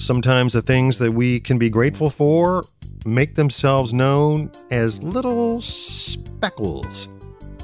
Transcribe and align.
Sometimes 0.00 0.54
the 0.54 0.62
things 0.62 0.96
that 0.96 1.12
we 1.12 1.40
can 1.40 1.58
be 1.58 1.68
grateful 1.68 2.08
for 2.08 2.64
make 3.04 3.34
themselves 3.34 3.92
known 3.92 4.50
as 4.70 5.02
little 5.02 5.60
speckles, 5.60 7.10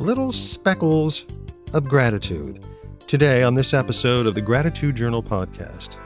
little 0.00 0.30
speckles 0.30 1.24
of 1.72 1.88
gratitude. 1.88 2.62
Today, 2.98 3.42
on 3.42 3.54
this 3.54 3.72
episode 3.72 4.26
of 4.26 4.34
the 4.34 4.42
Gratitude 4.42 4.94
Journal 4.96 5.22
podcast. 5.22 5.96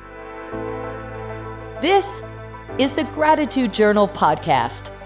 This 1.82 2.22
is 2.78 2.92
the 2.92 3.04
Gratitude 3.12 3.74
Journal 3.74 4.06
podcast. 4.06 4.96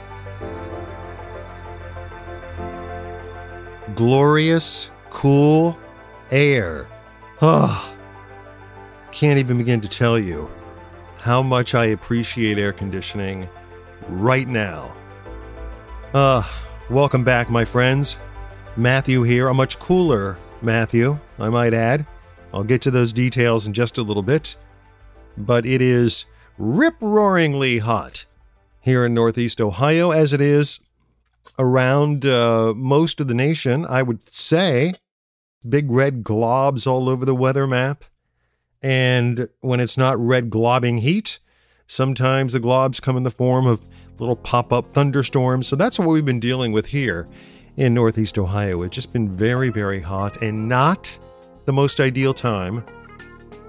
Glorious, 3.94 4.90
cool 5.08 5.78
air. 6.30 6.86
Ah, 7.40 7.94
can't 9.10 9.38
even 9.38 9.56
begin 9.56 9.80
to 9.80 9.88
tell 9.88 10.18
you 10.18 10.50
how 11.24 11.40
much 11.42 11.74
I 11.74 11.86
appreciate 11.86 12.58
air 12.58 12.74
conditioning 12.74 13.48
right 14.10 14.46
now. 14.46 14.94
Uh, 16.12 16.42
welcome 16.90 17.24
back, 17.24 17.48
my 17.48 17.64
friends. 17.64 18.18
Matthew 18.76 19.22
here, 19.22 19.48
a 19.48 19.54
much 19.54 19.78
cooler 19.78 20.38
Matthew, 20.60 21.18
I 21.38 21.48
might 21.48 21.72
add. 21.72 22.06
I'll 22.52 22.62
get 22.62 22.82
to 22.82 22.90
those 22.90 23.14
details 23.14 23.66
in 23.66 23.72
just 23.72 23.96
a 23.96 24.02
little 24.02 24.22
bit. 24.22 24.58
But 25.38 25.64
it 25.64 25.80
is 25.80 26.26
rip 26.58 27.00
roaringly 27.00 27.78
hot 27.80 28.26
here 28.82 29.06
in 29.06 29.14
Northeast 29.14 29.62
Ohio, 29.62 30.10
as 30.10 30.34
it 30.34 30.42
is 30.42 30.78
around 31.58 32.26
uh, 32.26 32.74
most 32.76 33.18
of 33.18 33.28
the 33.28 33.34
nation, 33.34 33.86
I 33.88 34.02
would 34.02 34.28
say. 34.28 34.92
Big 35.66 35.90
red 35.90 36.22
globs 36.22 36.86
all 36.86 37.08
over 37.08 37.24
the 37.24 37.34
weather 37.34 37.66
map. 37.66 38.04
And 38.84 39.48
when 39.62 39.80
it's 39.80 39.96
not 39.96 40.18
red 40.18 40.50
globbing 40.50 41.00
heat, 41.00 41.38
sometimes 41.86 42.52
the 42.52 42.60
globs 42.60 43.00
come 43.00 43.16
in 43.16 43.22
the 43.22 43.30
form 43.30 43.66
of 43.66 43.88
little 44.18 44.36
pop 44.36 44.74
up 44.74 44.92
thunderstorms. 44.92 45.66
So 45.66 45.74
that's 45.74 45.98
what 45.98 46.08
we've 46.08 46.24
been 46.24 46.38
dealing 46.38 46.70
with 46.70 46.84
here 46.84 47.26
in 47.76 47.94
Northeast 47.94 48.38
Ohio. 48.38 48.82
It's 48.82 48.94
just 48.94 49.10
been 49.10 49.26
very, 49.26 49.70
very 49.70 50.00
hot 50.00 50.42
and 50.42 50.68
not 50.68 51.18
the 51.64 51.72
most 51.72 51.98
ideal 51.98 52.34
time 52.34 52.84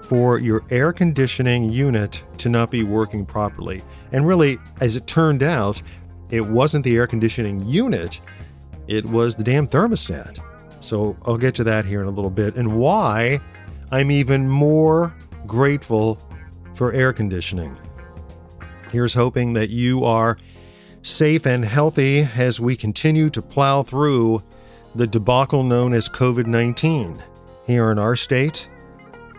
for 0.01 0.37
your 0.37 0.65
air 0.69 0.91
conditioning 0.91 1.71
unit 1.71 2.21
to 2.39 2.49
not 2.49 2.69
be 2.69 2.83
working 2.83 3.25
properly. 3.25 3.81
And 4.11 4.27
really, 4.27 4.57
as 4.81 4.97
it 4.97 5.07
turned 5.07 5.43
out, 5.43 5.81
it 6.29 6.45
wasn't 6.45 6.83
the 6.83 6.97
air 6.97 7.07
conditioning 7.07 7.65
unit, 7.65 8.19
it 8.87 9.05
was 9.05 9.37
the 9.37 9.45
damn 9.45 9.65
thermostat. 9.65 10.39
So 10.83 11.15
I'll 11.25 11.37
get 11.37 11.55
to 11.55 11.63
that 11.63 11.85
here 11.85 12.01
in 12.01 12.07
a 12.07 12.11
little 12.11 12.29
bit 12.29 12.57
and 12.57 12.77
why 12.77 13.39
I'm 13.91 14.11
even 14.11 14.49
more 14.49 15.15
grateful 15.45 16.19
for 16.73 16.91
air 16.93 17.13
conditioning. 17.13 17.77
Here's 18.91 19.13
hoping 19.13 19.53
that 19.53 19.69
you 19.69 20.03
are 20.03 20.37
safe 21.01 21.45
and 21.45 21.63
healthy 21.63 22.27
as 22.35 22.59
we 22.59 22.75
continue 22.75 23.29
to 23.29 23.41
plow 23.41 23.83
through 23.83 24.41
the 24.95 25.05
debacle 25.05 25.63
known 25.63 25.93
as 25.93 26.09
COVID 26.09 26.47
19 26.47 27.21
here 27.67 27.91
in 27.91 27.99
our 27.99 28.15
state. 28.15 28.69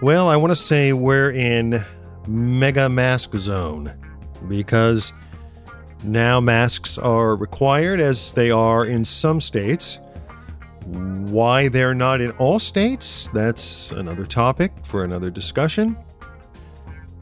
Well, 0.03 0.29
I 0.29 0.37
want 0.37 0.53
to 0.53 0.57
say 0.57 0.93
we're 0.93 1.31
in 1.31 1.83
mega 2.27 2.89
mask 2.89 3.35
zone 3.37 3.95
because 4.49 5.13
now 6.05 6.41
masks 6.41 6.99
are 6.99 7.35
required 7.35 8.01
as 8.01 8.33
they 8.33 8.51
are 8.51 8.85
in 8.85 9.05
some 9.05 9.41
states. 9.41 9.99
Why 10.87 11.69
they're 11.69 11.95
not 11.95 12.21
in 12.21 12.31
all 12.33 12.59
states, 12.59 13.29
that's 13.35 13.91
another 13.91 14.25
topic 14.25 14.73
for 14.85 15.05
another 15.05 15.31
discussion. 15.31 15.97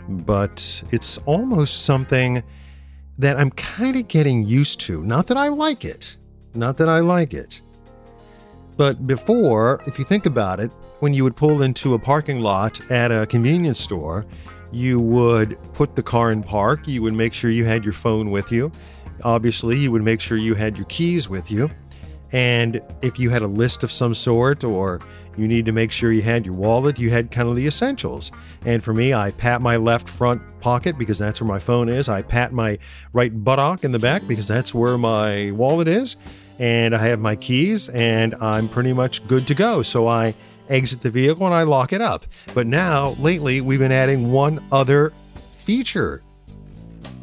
But 0.08 0.82
it's 0.90 1.18
almost 1.18 1.84
something 1.84 2.42
that 3.18 3.38
I'm 3.38 3.50
kind 3.50 3.96
of 3.96 4.08
getting 4.08 4.42
used 4.42 4.80
to. 4.82 5.02
Not 5.02 5.28
that 5.28 5.36
I 5.36 5.48
like 5.48 5.84
it, 5.84 6.16
not 6.54 6.76
that 6.78 6.88
I 6.88 7.00
like 7.00 7.32
it. 7.32 7.62
But 8.76 9.06
before, 9.06 9.80
if 9.86 9.98
you 9.98 10.04
think 10.04 10.26
about 10.26 10.60
it, 10.60 10.72
when 11.00 11.14
you 11.14 11.24
would 11.24 11.36
pull 11.36 11.62
into 11.62 11.94
a 11.94 11.98
parking 11.98 12.40
lot 12.40 12.80
at 12.90 13.12
a 13.12 13.26
convenience 13.26 13.80
store, 13.80 14.26
you 14.72 14.98
would 14.98 15.56
put 15.72 15.94
the 15.94 16.02
car 16.02 16.32
in 16.32 16.42
park, 16.42 16.88
you 16.88 17.00
would 17.02 17.14
make 17.14 17.32
sure 17.32 17.50
you 17.50 17.64
had 17.64 17.84
your 17.84 17.92
phone 17.92 18.30
with 18.30 18.50
you. 18.50 18.72
Obviously, 19.22 19.78
you 19.78 19.92
would 19.92 20.02
make 20.02 20.20
sure 20.20 20.36
you 20.36 20.54
had 20.54 20.76
your 20.76 20.86
keys 20.86 21.28
with 21.28 21.50
you. 21.50 21.70
And 22.34 22.82
if 23.00 23.20
you 23.20 23.30
had 23.30 23.42
a 23.42 23.46
list 23.46 23.84
of 23.84 23.92
some 23.92 24.12
sort 24.12 24.64
or 24.64 25.00
you 25.36 25.46
need 25.46 25.64
to 25.66 25.72
make 25.72 25.92
sure 25.92 26.10
you 26.10 26.20
had 26.20 26.44
your 26.44 26.56
wallet, 26.56 26.98
you 26.98 27.08
had 27.08 27.30
kind 27.30 27.48
of 27.48 27.54
the 27.54 27.64
essentials. 27.64 28.32
And 28.66 28.82
for 28.82 28.92
me, 28.92 29.14
I 29.14 29.30
pat 29.30 29.62
my 29.62 29.76
left 29.76 30.08
front 30.08 30.42
pocket 30.58 30.98
because 30.98 31.16
that's 31.16 31.40
where 31.40 31.46
my 31.46 31.60
phone 31.60 31.88
is. 31.88 32.08
I 32.08 32.22
pat 32.22 32.52
my 32.52 32.76
right 33.12 33.32
buttock 33.44 33.84
in 33.84 33.92
the 33.92 34.00
back 34.00 34.26
because 34.26 34.48
that's 34.48 34.74
where 34.74 34.98
my 34.98 35.52
wallet 35.52 35.86
is. 35.86 36.16
And 36.58 36.92
I 36.94 36.98
have 37.06 37.20
my 37.20 37.36
keys 37.36 37.88
and 37.90 38.34
I'm 38.40 38.68
pretty 38.68 38.92
much 38.92 39.24
good 39.28 39.46
to 39.46 39.54
go. 39.54 39.82
So 39.82 40.08
I 40.08 40.34
exit 40.68 41.02
the 41.02 41.10
vehicle 41.10 41.46
and 41.46 41.54
I 41.54 41.62
lock 41.62 41.92
it 41.92 42.00
up. 42.00 42.26
But 42.52 42.66
now, 42.66 43.10
lately, 43.20 43.60
we've 43.60 43.78
been 43.78 43.92
adding 43.92 44.32
one 44.32 44.64
other 44.72 45.12
feature 45.52 46.22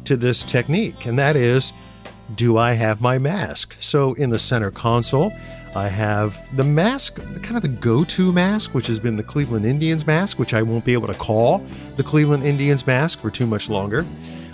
to 0.04 0.16
this 0.16 0.42
technique, 0.42 1.06
and 1.06 1.18
that 1.18 1.36
is 1.36 1.72
do 2.34 2.56
I 2.56 2.72
have 2.72 3.00
my 3.00 3.18
mask? 3.18 3.76
So 3.80 4.14
in 4.14 4.30
the 4.30 4.38
center 4.38 4.70
console, 4.70 5.32
I 5.74 5.88
have 5.88 6.54
the 6.56 6.64
mask, 6.64 7.16
kind 7.42 7.56
of 7.56 7.62
the 7.62 7.68
go 7.68 8.04
to 8.04 8.32
mask, 8.32 8.74
which 8.74 8.86
has 8.88 8.98
been 8.98 9.16
the 9.16 9.22
Cleveland 9.22 9.64
Indians 9.64 10.06
mask, 10.06 10.38
which 10.38 10.52
I 10.52 10.62
won't 10.62 10.84
be 10.84 10.92
able 10.92 11.08
to 11.08 11.14
call 11.14 11.58
the 11.96 12.02
Cleveland 12.02 12.44
Indians 12.44 12.86
mask 12.86 13.20
for 13.20 13.30
too 13.30 13.46
much 13.46 13.70
longer. 13.70 14.04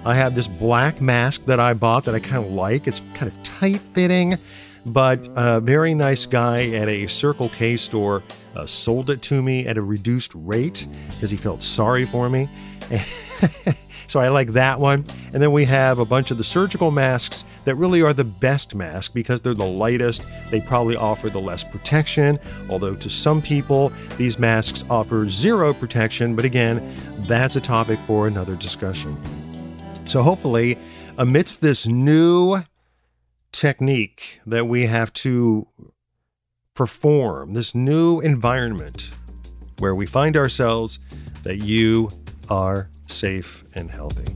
I 0.04 0.14
have 0.14 0.34
this 0.34 0.46
black 0.46 1.00
mask 1.00 1.44
that 1.46 1.58
I 1.58 1.74
bought 1.74 2.04
that 2.04 2.14
I 2.14 2.20
kind 2.20 2.44
of 2.44 2.52
like. 2.52 2.86
It's 2.86 3.02
kind 3.14 3.30
of 3.30 3.42
tight 3.42 3.80
fitting, 3.94 4.38
but 4.86 5.28
a 5.34 5.60
very 5.60 5.92
nice 5.92 6.24
guy 6.24 6.68
at 6.70 6.88
a 6.88 7.06
Circle 7.08 7.48
K 7.48 7.76
store 7.76 8.22
uh, 8.54 8.64
sold 8.64 9.10
it 9.10 9.20
to 9.22 9.42
me 9.42 9.66
at 9.66 9.76
a 9.76 9.82
reduced 9.82 10.32
rate 10.34 10.86
because 11.10 11.30
he 11.30 11.36
felt 11.36 11.62
sorry 11.62 12.06
for 12.06 12.28
me. 12.28 12.48
so 14.08 14.20
I 14.20 14.28
like 14.28 14.52
that 14.52 14.80
one. 14.80 15.04
And 15.32 15.42
then 15.42 15.52
we 15.52 15.66
have 15.66 15.98
a 15.98 16.04
bunch 16.04 16.30
of 16.30 16.38
the 16.38 16.44
surgical 16.44 16.90
masks 16.90 17.44
that 17.64 17.74
really 17.76 18.02
are 18.02 18.14
the 18.14 18.24
best 18.24 18.74
mask 18.74 19.12
because 19.12 19.40
they're 19.40 19.54
the 19.54 19.64
lightest. 19.64 20.26
They 20.50 20.60
probably 20.60 20.96
offer 20.96 21.28
the 21.28 21.40
less 21.40 21.62
protection, 21.62 22.40
although 22.70 22.94
to 22.96 23.10
some 23.10 23.42
people, 23.42 23.92
these 24.16 24.38
masks 24.38 24.84
offer 24.88 25.28
zero 25.28 25.74
protection. 25.74 26.34
But 26.34 26.46
again, 26.46 26.82
that's 27.28 27.56
a 27.56 27.60
topic 27.60 28.00
for 28.00 28.26
another 28.26 28.56
discussion. 28.56 29.16
So 30.06 30.22
hopefully, 30.22 30.78
amidst 31.18 31.60
this 31.60 31.86
new 31.86 32.56
technique 33.52 34.40
that 34.46 34.66
we 34.66 34.86
have 34.86 35.12
to 35.12 35.68
perform, 36.74 37.52
this 37.52 37.74
new 37.74 38.20
environment 38.20 39.10
where 39.78 39.94
we 39.94 40.06
find 40.06 40.36
ourselves, 40.36 40.98
that 41.42 41.58
you 41.58 42.08
are 42.48 42.88
safe 43.08 43.64
and 43.74 43.90
healthy. 43.90 44.34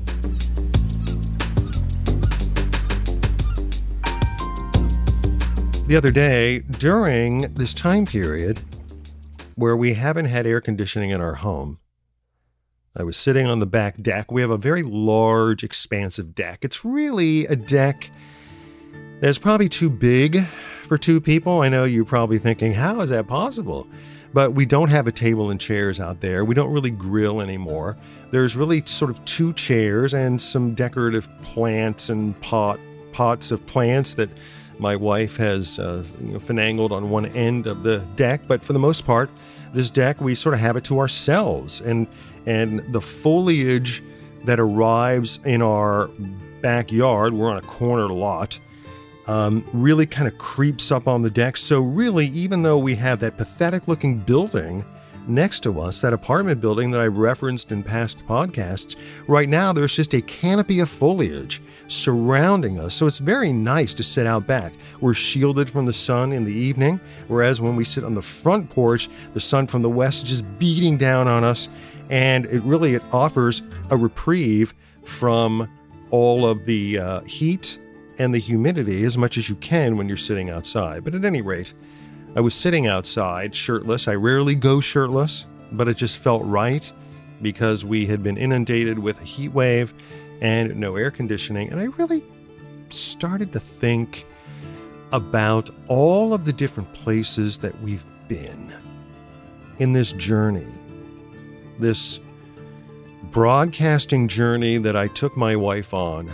The 5.87 5.97
other 5.97 6.11
day, 6.11 6.61
during 6.61 7.53
this 7.55 7.75
time 7.75 8.07
period 8.07 8.61
where 9.57 9.77
we 9.77 9.95
haven't 9.95 10.27
had 10.27 10.47
air 10.47 10.61
conditioning 10.61 11.11
in 11.11 11.21
our 11.21 11.35
home, 11.35 11.79
I 12.97 13.03
was 13.03 13.17
sitting 13.17 13.47
on 13.47 13.59
the 13.59 13.67
back 13.67 14.01
deck. 14.01 14.31
We 14.31 14.43
have 14.43 14.51
a 14.51 14.57
very 14.57 14.83
large, 14.83 15.65
expansive 15.65 16.35
deck. 16.35 16.65
It's 16.65 16.85
really 16.85 17.47
a 17.47 17.57
deck 17.57 18.11
that's 19.21 19.39
probably 19.39 19.69
too 19.69 19.89
big 19.91 20.41
for 20.43 20.99
two 20.99 21.21
people. 21.21 21.63
I 21.63 21.69
know 21.69 21.85
you're 21.85 22.05
probably 22.05 22.39
thinking, 22.39 22.75
how 22.75 23.01
is 23.01 23.11
that 23.11 23.27
possible? 23.27 23.87
But 24.33 24.53
we 24.55 24.65
don't 24.65 24.89
have 24.89 25.07
a 25.07 25.13
table 25.13 25.51
and 25.51 25.61
chairs 25.61 26.01
out 26.01 26.21
there. 26.21 26.45
We 26.45 26.55
don't 26.55 26.73
really 26.73 26.91
grill 26.91 27.41
anymore. 27.41 27.97
There's 28.31 28.57
really 28.57 28.83
sort 28.87 29.11
of 29.11 29.23
two 29.25 29.53
chairs 29.53 30.15
and 30.15 30.41
some 30.41 30.75
decorative 30.75 31.29
plants 31.43 32.09
and 32.09 32.41
pot 32.41 32.81
pots 33.13 33.51
of 33.51 33.67
plants 33.67 34.15
that 34.15 34.31
my 34.79 34.97
wife 34.97 35.37
has 35.37 35.79
uh, 35.79 36.03
you 36.19 36.33
know, 36.33 36.39
finangled 36.39 36.93
on 36.93 37.11
one 37.11 37.27
end 37.27 37.67
of 37.67 37.83
the 37.83 37.99
deck. 38.17 38.41
But 38.49 38.65
for 38.65 38.73
the 38.73 38.79
most 38.79 39.05
part, 39.05 39.31
this 39.75 39.91
deck 39.91 40.21
we 40.21 40.35
sort 40.35 40.55
of 40.55 40.61
have 40.61 40.77
it 40.77 40.85
to 40.85 40.99
ourselves, 40.99 41.81
and 41.81 42.07
and 42.47 42.81
the 42.93 43.01
foliage 43.01 44.03
that 44.45 44.59
arrives 44.59 45.41
in 45.45 45.63
our 45.63 46.09
backyard. 46.61 47.35
We're 47.35 47.51
on 47.51 47.59
a 47.59 47.63
corner 47.63 48.09
lot 48.09 48.59
um, 49.27 49.65
really 49.73 50.07
kind 50.07 50.27
of 50.27 50.37
creeps 50.39 50.91
up 50.91 51.07
on 51.07 51.23
the 51.23 51.31
deck. 51.31 51.57
So, 51.57 51.81
really, 51.81 52.27
even 52.29 52.63
though 52.63 52.79
we 52.79 52.95
have 52.97 53.21
that 53.21 53.37
pathetic 53.37 53.89
looking 53.89 54.19
building 54.19 54.85
next 55.29 55.61
to 55.61 55.81
us, 55.81 56.01
that 56.01 56.13
apartment 56.13 56.61
building 56.61 56.91
that 56.91 57.01
I've 57.01 57.17
referenced 57.17 57.71
in 57.71 57.85
past 57.85 58.27
podcasts, 58.27 58.97
right 59.29 59.49
now 59.49 59.73
there's 59.73 59.95
just 59.95 60.15
a 60.15 60.23
canopy 60.23 60.81
of 60.81 60.89
foliage 60.89 61.63
surrounding 61.87 62.81
us. 62.81 62.95
So, 62.95 63.07
it's 63.07 63.19
very 63.19 63.53
nice 63.53 63.95
to 63.95 64.03
sit 64.03 64.27
out 64.27 64.47
back. 64.47 64.73
We're 65.01 65.15
shielded 65.15 65.71
from 65.71 65.87
the 65.87 65.93
sun 65.93 66.33
in 66.33 66.45
the 66.45 66.53
evening, 66.53 67.01
whereas 67.29 67.61
when 67.61 67.77
we 67.77 67.85
sit 67.85 68.05
on 68.05 68.15
the 68.15 68.23
front 68.23 68.69
porch, 68.71 69.09
the 69.35 69.41
sun 69.41 69.67
from 69.67 69.83
the 69.83 69.91
west 69.91 70.25
is 70.25 70.31
just 70.31 70.59
beating 70.59 70.97
down 70.97 71.29
on 71.29 71.45
us 71.45 71.69
And 72.11 72.47
it 72.47 72.63
really 72.63 72.95
it 72.95 73.03
offers 73.13 73.63
a 73.91 73.97
reprieve 73.97 74.75
from 75.05 75.69
all 76.11 76.47
of 76.47 76.65
the 76.67 76.99
uh, 76.99 77.21
heat 77.21 77.79
and 78.19 78.33
the 78.33 78.39
humidity 78.39 79.05
as 79.05 79.17
much 79.17 79.37
as 79.37 79.49
you 79.49 79.55
can 79.57 79.97
when 79.97 80.09
you're 80.09 80.17
sitting 80.17 80.51
outside. 80.51 81.05
But 81.05 81.15
at 81.15 81.25
any 81.25 81.43
rate, 81.43 81.73
I 82.35 82.41
was 82.41 82.55
sitting 82.55 82.87
outside 82.87 83.55
shirtless. 83.55 84.09
I 84.09 84.15
rarely 84.15 84.55
go 84.55 84.81
shirtless, 84.81 85.47
but 85.73 85.89
it 85.89 85.97
just 85.97 86.19
felt 86.19 86.45
right 86.45 86.91
because 87.41 87.85
we 87.85 88.07
had 88.07 88.23
been 88.23 88.37
inundated 88.37 88.99
with 88.99 89.21
a 89.21 89.25
heat 89.25 89.51
wave 89.51 89.93
and 90.41 90.77
no 90.77 90.97
air 90.97 91.11
conditioning. 91.11 91.71
And 91.71 91.81
I 91.81 91.85
really 91.85 92.25
started 92.89 93.53
to 93.53 93.61
think 93.61 94.27
about 95.13 95.71
all 95.89 96.33
of 96.33 96.45
the 96.45 96.53
different 96.53 96.93
places 96.95 97.59
that 97.59 97.79
we've 97.81 98.05
been 98.29 98.73
in 99.79 99.93
this 99.93 100.13
journey, 100.13 100.73
this 101.79 102.21
broadcasting 103.25 104.29
journey 104.29 104.79
that 104.79 104.97
I 104.97 105.09
took 105.09 105.37
my 105.37 105.57
wife 105.57 105.93
on, 105.93 106.31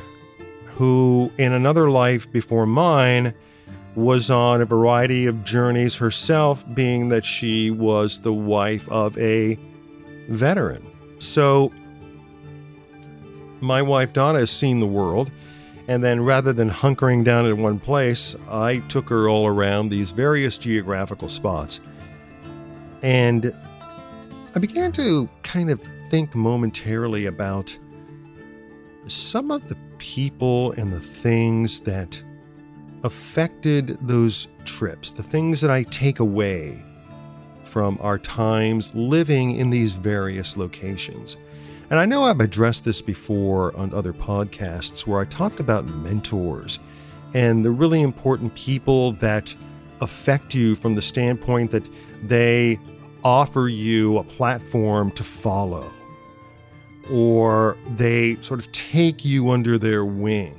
who 0.79 1.33
in 1.39 1.53
another 1.53 1.91
life 1.91 2.31
before 2.31 2.65
mine 2.65 3.35
was 3.97 4.31
on 4.31 4.61
a 4.61 4.65
variety 4.65 5.27
of 5.27 5.45
journeys 5.45 5.97
herself, 5.97 6.65
being 6.73 7.09
that 7.09 7.25
she 7.25 7.69
was 7.69 8.21
the 8.21 8.33
wife 8.33 8.89
of 8.89 9.19
a 9.19 9.59
veteran. 10.29 10.87
So, 11.19 11.73
my 13.61 13.83
wife 13.83 14.13
Donna 14.13 14.39
has 14.39 14.53
seen 14.53 14.79
the 14.79 14.87
world, 14.87 15.33
and 15.89 16.05
then 16.05 16.21
rather 16.25 16.53
than 16.53 16.71
hunkering 16.71 17.25
down 17.25 17.45
in 17.47 17.61
one 17.61 17.81
place, 17.81 18.37
I 18.49 18.79
took 18.89 19.09
her 19.09 19.29
all 19.29 19.49
around 19.49 19.89
these 19.89 20.13
various 20.13 20.59
geographical 20.59 21.29
spots. 21.29 21.81
And 23.03 23.53
I 24.55 24.61
began 24.61 24.93
to 24.93 25.29
kind 25.43 25.71
of 25.71 25.83
think 26.09 26.37
momentarily 26.37 27.27
about 27.27 27.77
some 29.09 29.51
of 29.51 29.69
the 29.69 29.77
people 29.99 30.73
and 30.73 30.93
the 30.93 31.01
things 31.01 31.81
that 31.81 32.23
affected 33.05 33.99
those 34.01 34.49
trips, 34.65 35.13
the 35.13 35.23
things 35.23 35.61
that 35.61 35.71
I 35.71 35.83
take 35.85 36.21
away 36.21 36.83
from 37.65 37.99
our 38.01 38.19
times 38.19 38.95
living 38.95 39.57
in 39.57 39.71
these 39.71 39.95
various 39.95 40.57
locations. 40.57 41.37
And 41.91 41.99
I 41.99 42.07
know 42.07 42.25
I've 42.25 42.41
addressed 42.41 42.85
this 42.85 43.01
before 43.01 43.77
on 43.77 43.95
other 43.95 44.13
podcasts 44.13 45.07
where 45.07 45.21
I 45.21 45.25
talked 45.25 45.61
about 45.61 45.87
mentors 45.87 46.81
and 47.35 47.65
the 47.65 47.71
really 47.71 48.03
important 48.03 48.55
people 48.55 49.13
that 49.13 49.55
affect 50.01 50.55
you 50.55 50.75
from 50.75 50.95
the 50.95 51.03
standpoint 51.03 51.71
that 51.71 51.89
they 52.23 52.79
offer 53.25 53.69
you 53.69 54.19
a 54.19 54.25
platform 54.25 55.11
to 55.13 55.25
follow 55.25 55.87
or 57.11 57.77
they 57.97 58.37
sort 58.41 58.61
of 58.61 58.71
take 58.73 59.25
you 59.25 59.51
under 59.51 59.79
their 59.79 60.05
wing 60.05 60.55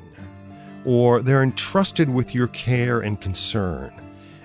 or 0.86 1.22
they're 1.22 1.44
entrusted 1.44 2.10
with 2.10 2.34
your 2.34 2.48
care 2.48 3.02
and 3.02 3.20
concern. 3.20 3.92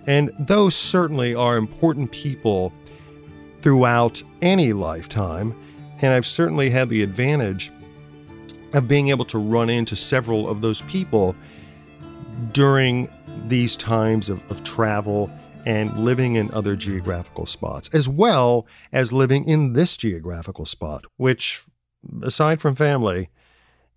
And 0.06 0.30
those 0.38 0.74
certainly 0.74 1.34
are 1.34 1.56
important 1.56 2.12
people 2.12 2.72
throughout 3.62 4.22
any 4.42 4.72
lifetime. 4.72 5.54
And 6.02 6.12
I've 6.12 6.26
certainly 6.26 6.70
had 6.70 6.90
the 6.90 7.02
advantage 7.02 7.72
of 8.74 8.88
being 8.88 9.08
able 9.08 9.24
to 9.26 9.38
run 9.38 9.70
into 9.70 9.96
several 9.96 10.48
of 10.48 10.60
those 10.60 10.82
people 10.82 11.34
during 12.52 13.08
these 13.46 13.76
times 13.76 14.28
of, 14.28 14.50
of 14.50 14.64
travel 14.64 15.30
and 15.64 15.90
living 15.96 16.34
in 16.34 16.52
other 16.52 16.76
geographical 16.76 17.46
spots, 17.46 17.88
as 17.94 18.08
well 18.08 18.66
as 18.92 19.12
living 19.12 19.46
in 19.46 19.72
this 19.72 19.96
geographical 19.96 20.66
spot, 20.66 21.04
which, 21.16 21.64
aside 22.22 22.60
from 22.60 22.74
family, 22.74 23.30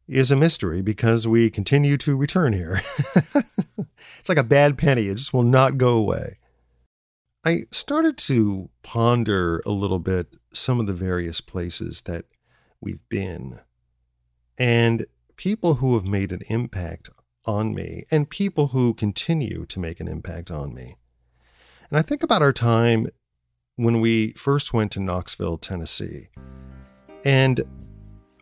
is 0.07 0.31
a 0.31 0.35
mystery 0.35 0.81
because 0.81 1.27
we 1.27 1.49
continue 1.49 1.97
to 1.97 2.15
return 2.15 2.53
here. 2.53 2.79
it's 4.19 4.29
like 4.29 4.37
a 4.37 4.43
bad 4.43 4.77
penny, 4.77 5.07
it 5.07 5.15
just 5.15 5.33
will 5.33 5.43
not 5.43 5.77
go 5.77 5.97
away. 5.97 6.37
I 7.45 7.63
started 7.71 8.17
to 8.19 8.69
ponder 8.83 9.61
a 9.65 9.71
little 9.71 9.99
bit 9.99 10.35
some 10.53 10.79
of 10.79 10.87
the 10.87 10.93
various 10.93 11.39
places 11.39 12.01
that 12.03 12.25
we've 12.81 13.07
been 13.09 13.59
and 14.57 15.05
people 15.35 15.75
who 15.75 15.93
have 15.93 16.07
made 16.07 16.31
an 16.31 16.41
impact 16.47 17.09
on 17.45 17.73
me 17.73 18.03
and 18.11 18.29
people 18.29 18.67
who 18.67 18.93
continue 18.93 19.65
to 19.67 19.79
make 19.79 19.99
an 19.99 20.07
impact 20.07 20.51
on 20.51 20.73
me. 20.73 20.95
And 21.89 21.97
I 21.97 22.01
think 22.01 22.23
about 22.23 22.41
our 22.41 22.51
time 22.51 23.07
when 23.75 24.01
we 24.01 24.33
first 24.33 24.73
went 24.73 24.91
to 24.93 24.99
Knoxville, 24.99 25.57
Tennessee. 25.57 26.27
And 27.23 27.63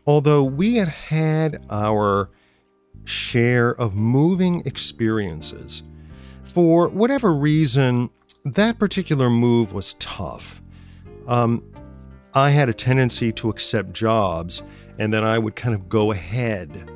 although 0.06 0.44
we 0.44 0.76
had 0.76 0.88
had 0.88 1.64
our 1.70 2.30
share 3.04 3.74
of 3.74 3.94
moving 3.94 4.62
experiences, 4.64 5.82
for 6.42 6.88
whatever 6.88 7.34
reason, 7.34 8.10
that 8.44 8.78
particular 8.78 9.28
move 9.28 9.72
was 9.72 9.94
tough. 9.94 10.62
Um, 11.26 11.62
I 12.34 12.50
had 12.50 12.68
a 12.68 12.74
tendency 12.74 13.32
to 13.32 13.50
accept 13.50 13.92
jobs, 13.92 14.62
and 14.98 15.12
then 15.12 15.24
I 15.24 15.38
would 15.38 15.56
kind 15.56 15.74
of 15.74 15.88
go 15.88 16.12
ahead 16.12 16.90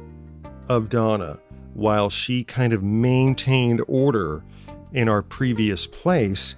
of 0.69 0.89
Donna 0.89 1.41
while 1.75 2.11
she 2.11 2.45
kind 2.45 2.73
of 2.73 2.83
maintained 2.83 3.83
order 3.89 4.45
in 4.93 5.09
our 5.09 5.23
previous 5.23 5.87
place, 5.87 6.57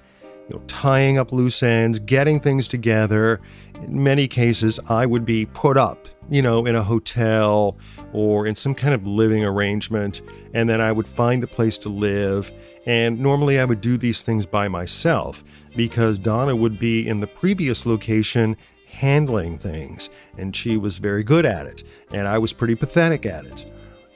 you 0.49 0.57
know, 0.57 0.63
tying 0.67 1.19
up 1.19 1.33
loose 1.33 1.63
ends, 1.63 1.99
getting 1.99 2.41
things 2.41 2.67
together. 2.69 3.41
In 3.83 4.03
many 4.03 4.29
cases, 4.29 4.79
I 4.89 5.07
would 5.07 5.25
be 5.25 5.47
put 5.47 5.77
up, 5.77 6.09
you 6.31 6.41
know, 6.43 6.67
in 6.67 6.77
a 6.77 6.83
hotel 6.83 7.77
or 8.13 8.47
in 8.47 8.55
some 8.55 8.75
kind 8.75 8.95
of 8.95 9.07
living 9.07 9.45
arrangement, 9.45 10.23
and 10.55 10.69
then 10.69 10.81
I 10.81 10.93
would 10.93 11.09
find 11.09 11.43
a 11.43 11.47
place 11.47 11.79
to 11.79 11.89
live. 11.89 12.51
And 12.87 13.21
normally 13.21 13.61
I 13.61 13.65
would 13.65 13.81
do 13.81 13.97
these 13.97 14.23
things 14.23 14.47
by 14.47 14.69
myself 14.69 15.45
because 15.77 16.19
Donna 16.19 16.55
would 16.55 16.79
be 16.79 17.09
in 17.09 17.21
the 17.21 17.27
previous 17.27 17.87
location 17.87 18.57
handling 18.87 19.59
things, 19.59 20.11
and 20.37 20.55
she 20.55 20.77
was 20.77 20.99
very 20.99 21.25
good 21.25 21.47
at 21.47 21.67
it, 21.67 21.83
and 22.13 22.29
I 22.29 22.39
was 22.39 22.53
pretty 22.53 22.75
pathetic 22.75 23.25
at 23.27 23.47
it. 23.47 23.65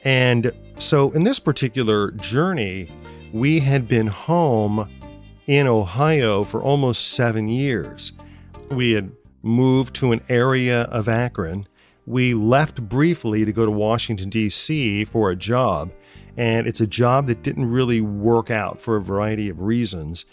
And 0.03 0.51
so 0.77 1.11
in 1.11 1.23
this 1.23 1.39
particular 1.39 2.11
journey, 2.11 2.89
we 3.33 3.59
had 3.59 3.87
been 3.87 4.07
home 4.07 4.87
in 5.47 5.67
Ohio 5.67 6.43
for 6.43 6.61
almost 6.61 7.09
seven 7.09 7.47
years. 7.47 8.13
We 8.69 8.91
had 8.91 9.11
moved 9.47 9.95
to 9.95 10.11
an 10.11 10.21
area 10.29 10.83
of 10.83 11.07
Akron. 11.07 11.67
We 12.05 12.33
left 12.33 12.87
briefly 12.87 13.45
to 13.45 13.51
go 13.51 13.65
to 13.65 13.71
Washington, 13.71 14.29
D.C. 14.29 15.05
for 15.05 15.31
a 15.31 15.35
job, 15.35 15.91
and 16.37 16.67
it's 16.67 16.81
a 16.81 16.87
job 16.87 17.27
that 17.27 17.43
didn't 17.43 17.69
really 17.69 18.01
work 18.01 18.51
out 18.51 18.81
for 18.81 18.97
a 18.97 19.01
variety 19.01 19.49
of 19.49 19.61
reasons. 19.61 20.25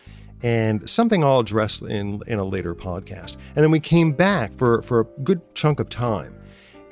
And 0.43 0.89
something 0.89 1.25
I'll 1.25 1.41
address 1.41 1.81
in, 1.81 2.21
in 2.27 2.39
a 2.39 2.45
later 2.45 2.75
podcast. 2.75 3.37
And 3.57 3.65
then 3.65 3.71
we 3.71 3.81
came 3.81 4.13
back 4.13 4.55
for, 4.55 4.83
for 4.83 5.01
a 5.01 5.05
good 5.23 5.41
chunk 5.55 5.81
of 5.81 5.89
time. 5.89 6.39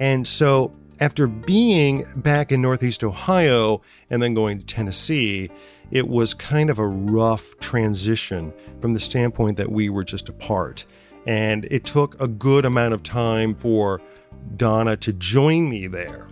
And 0.01 0.27
so 0.27 0.73
after 1.01 1.27
being 1.27 2.07
back 2.17 2.51
in 2.51 2.63
Northeast 2.63 3.05
Ohio 3.05 3.83
and 4.09 4.23
then 4.23 4.35
going 4.35 4.59
to 4.59 4.65
Tennessee, 4.65 5.51
it 5.91 6.09
was 6.09 6.33
kind 6.33 6.71
of 6.71 6.79
a 6.79 6.87
rough 6.87 7.59
transition 7.59 8.53
from 8.81 8.95
the 8.95 9.01
standpoint 9.01 9.59
that 9.59 9.71
we 9.71 9.91
were 9.91 10.05
just 10.05 10.29
apart. 10.29 10.87
And 11.27 11.67
it 11.71 11.85
took 11.85 12.21
a 12.21 12.27
good 12.27 12.65
amount 12.65 12.95
of 12.95 13.03
time 13.03 13.55
for 13.55 14.01
Donna 14.57 14.97
to 14.99 15.13
join 15.13 15.69
me 15.69 15.87
there. 15.87 16.29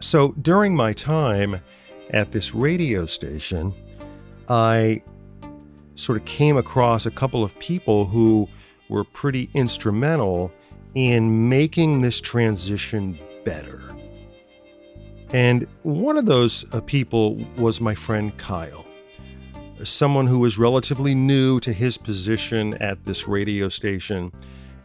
So 0.00 0.32
during 0.40 0.74
my 0.74 0.92
time 0.92 1.60
at 2.10 2.32
this 2.32 2.54
radio 2.54 3.06
station, 3.06 3.74
I 4.48 5.02
sort 5.94 6.18
of 6.18 6.24
came 6.24 6.56
across 6.56 7.06
a 7.06 7.10
couple 7.10 7.44
of 7.44 7.58
people 7.58 8.06
who 8.06 8.48
were 8.88 9.04
pretty 9.04 9.50
instrumental 9.54 10.52
in 10.94 11.48
making 11.48 12.00
this 12.00 12.20
transition 12.20 13.18
better. 13.44 13.94
And 15.32 15.68
one 15.82 16.18
of 16.18 16.26
those 16.26 16.64
uh, 16.74 16.80
people 16.80 17.36
was 17.56 17.80
my 17.80 17.94
friend 17.94 18.36
Kyle, 18.36 18.86
someone 19.82 20.26
who 20.26 20.38
was 20.38 20.58
relatively 20.58 21.14
new 21.14 21.60
to 21.60 21.72
his 21.72 21.98
position 21.98 22.74
at 22.74 23.04
this 23.04 23.26
radio 23.28 23.68
station, 23.68 24.32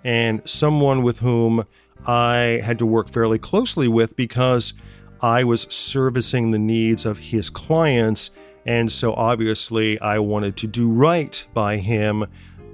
and 0.04 0.48
someone 0.48 1.04
with 1.04 1.20
whom 1.20 1.66
I 2.06 2.62
had 2.64 2.80
to 2.80 2.86
work 2.86 3.10
fairly 3.10 3.40
closely 3.40 3.88
with 3.88 4.16
because 4.16 4.74
I 5.22 5.44
was 5.44 5.62
servicing 5.64 6.52
the 6.52 6.60
needs 6.60 7.06
of 7.06 7.18
his 7.18 7.50
clients. 7.50 8.32
And 8.66 8.92
so 8.92 9.14
obviously, 9.14 10.00
I 10.00 10.20
wanted 10.20 10.58
to 10.58 10.68
do 10.68 10.90
right 10.90 11.46
by 11.54 11.78
him 11.78 12.26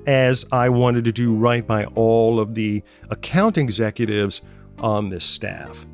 as 0.07 0.45
I 0.51 0.69
wanted 0.69 1.05
to 1.05 1.11
do 1.11 1.33
right 1.33 1.65
by 1.65 1.85
all 1.85 2.39
of 2.39 2.55
the 2.55 2.83
account 3.09 3.57
executives 3.57 4.41
on 4.79 5.09
this 5.09 5.23
staff. 5.23 5.85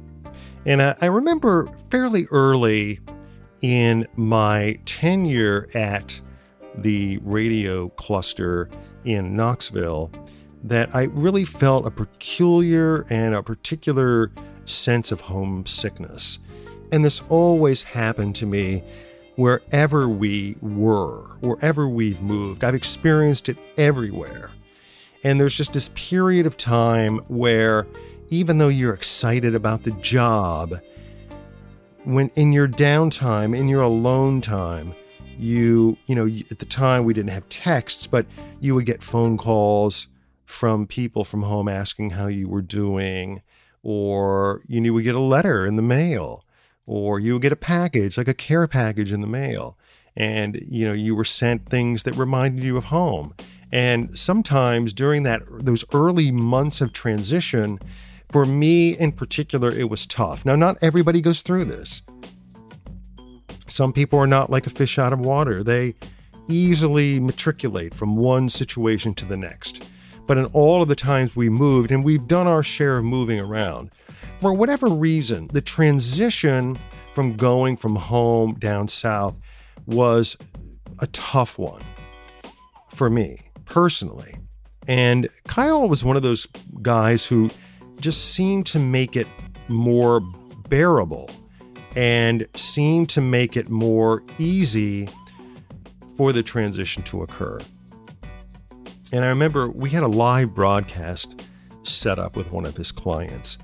And 0.65 0.81
I, 0.81 0.95
I 1.01 1.05
remember 1.07 1.67
fairly 1.89 2.25
early 2.31 2.99
in 3.61 4.05
my 4.15 4.79
tenure 4.85 5.69
at 5.73 6.21
the 6.75 7.19
radio 7.23 7.89
cluster 7.89 8.69
in 9.03 9.35
Knoxville 9.35 10.11
that 10.63 10.93
I 10.93 11.03
really 11.03 11.45
felt 11.45 11.85
a 11.85 11.91
peculiar 11.91 13.05
and 13.09 13.33
a 13.33 13.43
particular 13.43 14.31
sense 14.65 15.11
of 15.11 15.21
homesickness. 15.21 16.39
And 16.91 17.03
this 17.03 17.21
always 17.29 17.83
happened 17.83 18.35
to 18.35 18.45
me 18.45 18.83
wherever 19.35 20.09
we 20.09 20.57
were, 20.61 21.21
wherever 21.41 21.87
we've 21.87 22.21
moved. 22.21 22.63
I've 22.63 22.75
experienced 22.75 23.49
it 23.49 23.57
everywhere. 23.77 24.51
And 25.23 25.39
there's 25.39 25.57
just 25.57 25.73
this 25.73 25.89
period 25.89 26.45
of 26.45 26.57
time 26.57 27.19
where, 27.27 27.87
even 28.29 28.57
though 28.57 28.67
you're 28.67 28.93
excited 28.93 29.55
about 29.55 29.83
the 29.83 29.91
job, 29.91 30.75
when 32.07 32.29
in 32.35 32.53
your 32.53 32.69
downtime, 32.69 33.55
in 33.55 33.67
your 33.67 33.81
alone 33.81 34.39
time, 34.39 34.93
you, 35.37 35.97
you 36.07 36.15
know, 36.15 36.25
at 36.49 36.59
the 36.59 36.65
time 36.65 37.03
we 37.03 37.13
didn't 37.13 37.31
have 37.31 37.47
texts, 37.49 38.07
but 38.07 38.25
you 38.61 38.73
would 38.75 38.85
get 38.85 39.03
phone 39.03 39.37
calls 39.37 40.07
from 40.45 40.87
people 40.87 41.25
from 41.25 41.43
home 41.43 41.67
asking 41.67 42.11
how 42.11 42.27
you 42.27 42.47
were 42.47 42.61
doing, 42.61 43.41
or 43.83 44.61
you, 44.67 44.81
you 44.81 44.93
would 44.93 45.03
get 45.03 45.15
a 45.15 45.19
letter 45.19 45.65
in 45.65 45.75
the 45.75 45.81
mail 45.81 46.45
or 46.85 47.19
you 47.19 47.33
would 47.33 47.41
get 47.41 47.51
a 47.51 47.57
package, 47.57 48.17
like 48.17 48.29
a 48.29 48.33
care 48.33 48.67
package 48.67 49.11
in 49.11 49.19
the 49.19 49.27
mail. 49.27 49.77
And, 50.15 50.57
you 50.65 50.87
know, 50.87 50.93
you 50.93 51.13
were 51.13 51.25
sent 51.25 51.69
things 51.69 52.03
that 52.03 52.15
reminded 52.15 52.63
you 52.63 52.77
of 52.77 52.85
home. 52.85 53.35
And 53.69 54.17
sometimes 54.17 54.93
during 54.93 55.23
that 55.23 55.41
those 55.49 55.83
early 55.93 56.31
months 56.31 56.79
of 56.79 56.93
transition, 56.93 57.79
for 58.31 58.45
me 58.45 58.97
in 58.97 59.11
particular, 59.11 59.71
it 59.71 59.89
was 59.89 60.05
tough. 60.05 60.45
Now, 60.45 60.55
not 60.55 60.77
everybody 60.81 61.21
goes 61.21 61.41
through 61.41 61.65
this. 61.65 62.01
Some 63.67 63.93
people 63.93 64.19
are 64.19 64.27
not 64.27 64.49
like 64.49 64.65
a 64.65 64.71
fish 64.71 64.97
out 64.97 65.13
of 65.13 65.19
water. 65.19 65.63
They 65.63 65.95
easily 66.47 67.19
matriculate 67.19 67.93
from 67.93 68.15
one 68.15 68.49
situation 68.49 69.13
to 69.15 69.25
the 69.25 69.37
next. 69.37 69.89
But 70.25 70.37
in 70.37 70.45
all 70.47 70.81
of 70.81 70.89
the 70.89 70.95
times 70.95 71.35
we 71.35 71.49
moved, 71.49 71.91
and 71.91 72.03
we've 72.03 72.27
done 72.27 72.47
our 72.47 72.63
share 72.63 72.97
of 72.97 73.05
moving 73.05 73.39
around, 73.39 73.91
for 74.39 74.53
whatever 74.53 74.87
reason, 74.87 75.47
the 75.53 75.61
transition 75.61 76.77
from 77.13 77.35
going 77.35 77.77
from 77.77 77.95
home 77.95 78.55
down 78.55 78.87
south 78.87 79.39
was 79.85 80.37
a 80.99 81.07
tough 81.07 81.57
one 81.57 81.81
for 82.89 83.09
me 83.09 83.39
personally. 83.65 84.35
And 84.87 85.27
Kyle 85.47 85.87
was 85.87 86.03
one 86.05 86.15
of 86.15 86.23
those 86.23 86.47
guys 86.81 87.25
who 87.25 87.49
just 87.99 88.33
seemed 88.33 88.65
to 88.67 88.79
make 88.79 89.15
it 89.15 89.27
more 89.67 90.19
bearable 90.69 91.29
and 91.95 92.47
seemed 92.55 93.09
to 93.09 93.21
make 93.21 93.57
it 93.57 93.69
more 93.69 94.23
easy 94.37 95.09
for 96.15 96.31
the 96.31 96.43
transition 96.43 97.03
to 97.03 97.23
occur. 97.23 97.59
And 99.11 99.23
I 99.23 99.29
remember 99.29 99.69
we 99.69 99.89
had 99.89 100.03
a 100.03 100.07
live 100.07 100.53
broadcast 100.53 101.45
set 101.83 102.19
up 102.19 102.35
with 102.35 102.51
one 102.51 102.65
of 102.65 102.75
his 102.75 102.91
clients. 102.91 103.57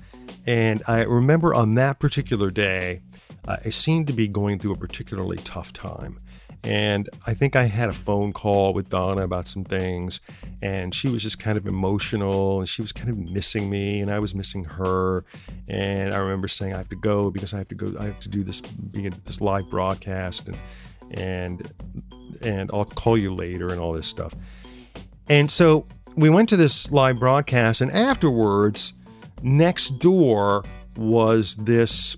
And 0.46 0.82
I 0.86 1.02
remember 1.02 1.54
on 1.54 1.74
that 1.74 1.98
particular 1.98 2.50
day, 2.50 3.02
uh, 3.46 3.58
I 3.64 3.70
seemed 3.70 4.06
to 4.06 4.12
be 4.12 4.26
going 4.26 4.58
through 4.58 4.72
a 4.72 4.78
particularly 4.78 5.36
tough 5.38 5.72
time. 5.72 6.18
And 6.64 7.10
I 7.26 7.34
think 7.34 7.56
I 7.56 7.64
had 7.64 7.90
a 7.90 7.92
phone 7.92 8.32
call 8.32 8.72
with 8.72 8.88
Donna 8.88 9.22
about 9.22 9.46
some 9.46 9.64
things, 9.64 10.20
and 10.62 10.94
she 10.94 11.08
was 11.08 11.22
just 11.22 11.38
kind 11.38 11.58
of 11.58 11.66
emotional 11.66 12.60
and 12.60 12.68
she 12.68 12.80
was 12.80 12.90
kind 12.90 13.10
of 13.10 13.18
missing 13.18 13.68
me, 13.68 14.00
and 14.00 14.10
I 14.10 14.18
was 14.18 14.34
missing 14.34 14.64
her. 14.64 15.26
And 15.68 16.14
I 16.14 16.18
remember 16.18 16.48
saying, 16.48 16.72
I 16.72 16.78
have 16.78 16.88
to 16.88 16.96
go 16.96 17.30
because 17.30 17.52
I 17.52 17.58
have 17.58 17.68
to 17.68 17.74
go, 17.74 17.94
I 18.00 18.06
have 18.06 18.20
to 18.20 18.30
do 18.30 18.42
this, 18.42 18.62
being 18.62 19.12
this 19.26 19.42
live 19.42 19.68
broadcast, 19.68 20.48
and, 20.48 20.58
and, 21.10 21.72
and 22.40 22.70
I'll 22.72 22.86
call 22.86 23.18
you 23.18 23.34
later, 23.34 23.68
and 23.68 23.78
all 23.78 23.92
this 23.92 24.06
stuff. 24.06 24.34
And 25.28 25.50
so 25.50 25.86
we 26.16 26.30
went 26.30 26.48
to 26.48 26.56
this 26.56 26.90
live 26.90 27.18
broadcast, 27.18 27.82
and 27.82 27.92
afterwards, 27.92 28.94
next 29.42 29.98
door 29.98 30.64
was 30.96 31.56
this 31.56 32.16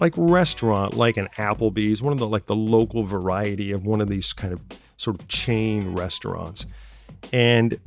like 0.00 0.14
restaurant, 0.16 0.94
like 0.94 1.16
an 1.16 1.28
Applebee's, 1.36 2.02
one 2.02 2.12
of 2.12 2.18
the 2.18 2.28
like 2.28 2.46
the 2.46 2.56
local 2.56 3.04
variety 3.04 3.72
of 3.72 3.86
one 3.86 4.00
of 4.00 4.08
these 4.08 4.32
kind 4.32 4.52
of 4.52 4.60
sort 4.96 5.20
of 5.20 5.28
chain 5.28 5.94
restaurants. 5.94 6.66
And 7.32 7.78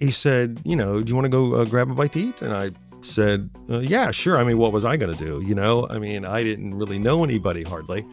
he 0.00 0.10
said, 0.10 0.60
you 0.64 0.76
know, 0.76 1.02
do 1.02 1.08
you 1.08 1.14
want 1.14 1.26
to 1.26 1.30
go 1.30 1.54
uh, 1.54 1.64
grab 1.64 1.90
a 1.90 1.94
bite 1.94 2.12
to 2.12 2.20
eat? 2.20 2.42
And 2.42 2.52
I 2.52 2.70
said, 3.02 3.50
uh, 3.70 3.78
yeah, 3.78 4.10
sure. 4.10 4.36
I 4.36 4.44
mean, 4.44 4.58
what 4.58 4.72
was 4.72 4.84
I 4.84 4.96
going 4.96 5.14
to 5.16 5.24
do? 5.24 5.42
You 5.46 5.54
know, 5.54 5.86
I 5.88 5.98
mean, 5.98 6.24
I 6.24 6.42
didn't 6.42 6.74
really 6.74 6.98
know 6.98 7.22
anybody 7.22 7.62
hardly. 7.62 8.04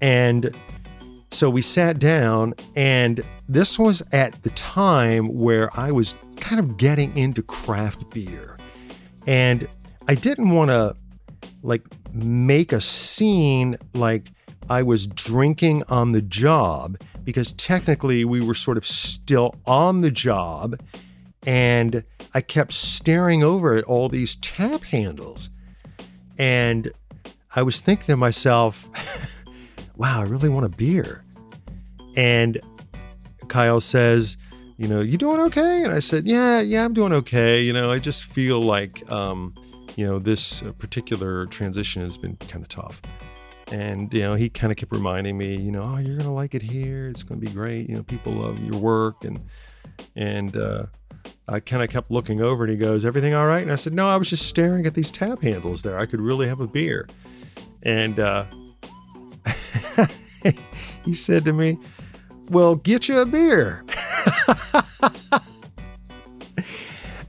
And 0.00 0.54
so 1.30 1.50
we 1.50 1.60
sat 1.60 1.98
down, 1.98 2.54
and 2.74 3.22
this 3.48 3.78
was 3.78 4.02
at 4.12 4.42
the 4.42 4.50
time 4.50 5.28
where 5.28 5.70
I 5.78 5.90
was 5.92 6.14
kind 6.36 6.60
of 6.60 6.76
getting 6.76 7.16
into 7.16 7.42
craft 7.42 8.10
beer. 8.10 8.58
And 9.26 9.68
I 10.06 10.14
didn't 10.14 10.50
want 10.50 10.70
to 10.70 10.96
like 11.62 11.82
make 12.24 12.72
a 12.72 12.80
scene 12.80 13.76
like 13.94 14.28
I 14.70 14.82
was 14.82 15.06
drinking 15.06 15.82
on 15.88 16.12
the 16.12 16.22
job 16.22 16.98
because 17.24 17.52
technically 17.52 18.24
we 18.24 18.40
were 18.40 18.54
sort 18.54 18.76
of 18.76 18.86
still 18.86 19.54
on 19.66 20.00
the 20.00 20.10
job 20.10 20.78
and 21.46 22.04
I 22.34 22.40
kept 22.40 22.72
staring 22.72 23.42
over 23.42 23.76
at 23.76 23.84
all 23.84 24.08
these 24.08 24.36
tap 24.36 24.84
handles. 24.84 25.50
And 26.38 26.90
I 27.54 27.62
was 27.62 27.80
thinking 27.80 28.06
to 28.06 28.16
myself, 28.16 28.88
wow, 29.96 30.20
I 30.20 30.24
really 30.24 30.48
want 30.48 30.66
a 30.66 30.68
beer. 30.68 31.24
And 32.16 32.60
Kyle 33.48 33.80
says, 33.80 34.36
you 34.76 34.88
know, 34.88 35.00
you 35.00 35.16
doing 35.16 35.40
okay? 35.40 35.82
And 35.84 35.92
I 35.92 35.98
said, 35.98 36.26
yeah, 36.26 36.60
yeah, 36.60 36.84
I'm 36.84 36.92
doing 36.92 37.12
okay. 37.12 37.62
You 37.62 37.72
know, 37.72 37.90
I 37.90 37.98
just 37.98 38.24
feel 38.24 38.60
like, 38.60 39.10
um, 39.10 39.54
you 39.98 40.06
know, 40.06 40.20
this 40.20 40.62
uh, 40.62 40.70
particular 40.78 41.44
transition 41.46 42.02
has 42.02 42.16
been 42.16 42.36
kind 42.36 42.62
of 42.62 42.68
tough. 42.68 43.02
And, 43.72 44.14
you 44.14 44.20
know, 44.20 44.34
he 44.34 44.48
kind 44.48 44.70
of 44.70 44.76
kept 44.76 44.92
reminding 44.92 45.36
me, 45.36 45.56
you 45.56 45.72
know, 45.72 45.82
oh, 45.82 45.98
you're 45.98 46.14
going 46.14 46.28
to 46.28 46.30
like 46.30 46.54
it 46.54 46.62
here. 46.62 47.08
It's 47.08 47.24
going 47.24 47.40
to 47.40 47.44
be 47.44 47.52
great. 47.52 47.88
You 47.88 47.96
know, 47.96 48.04
people 48.04 48.32
love 48.34 48.62
your 48.64 48.78
work. 48.78 49.24
And, 49.24 49.40
and, 50.14 50.56
uh, 50.56 50.86
I 51.48 51.58
kind 51.58 51.82
of 51.82 51.90
kept 51.90 52.12
looking 52.12 52.40
over 52.40 52.62
and 52.62 52.70
he 52.70 52.78
goes, 52.78 53.04
everything 53.04 53.34
all 53.34 53.48
right? 53.48 53.64
And 53.64 53.72
I 53.72 53.74
said, 53.74 53.92
no, 53.92 54.06
I 54.08 54.16
was 54.16 54.30
just 54.30 54.46
staring 54.46 54.86
at 54.86 54.94
these 54.94 55.10
tap 55.10 55.42
handles 55.42 55.82
there. 55.82 55.98
I 55.98 56.06
could 56.06 56.20
really 56.20 56.46
have 56.46 56.60
a 56.60 56.68
beer. 56.68 57.08
And, 57.82 58.20
uh, 58.20 58.44
he 61.04 61.12
said 61.12 61.44
to 61.44 61.52
me, 61.52 61.76
well, 62.50 62.76
get 62.76 63.08
you 63.08 63.18
a 63.18 63.26
beer. 63.26 63.84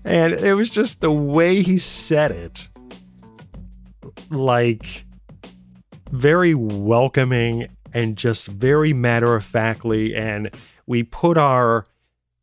and 0.09 0.33
it 0.33 0.55
was 0.55 0.69
just 0.69 1.01
the 1.01 1.11
way 1.11 1.61
he 1.61 1.77
said 1.77 2.31
it 2.31 2.67
like 4.29 5.05
very 6.11 6.53
welcoming 6.53 7.67
and 7.93 8.17
just 8.17 8.47
very 8.47 8.93
matter 8.93 9.35
of 9.35 9.43
factly 9.43 10.15
and 10.15 10.49
we 10.85 11.03
put 11.03 11.37
our 11.37 11.85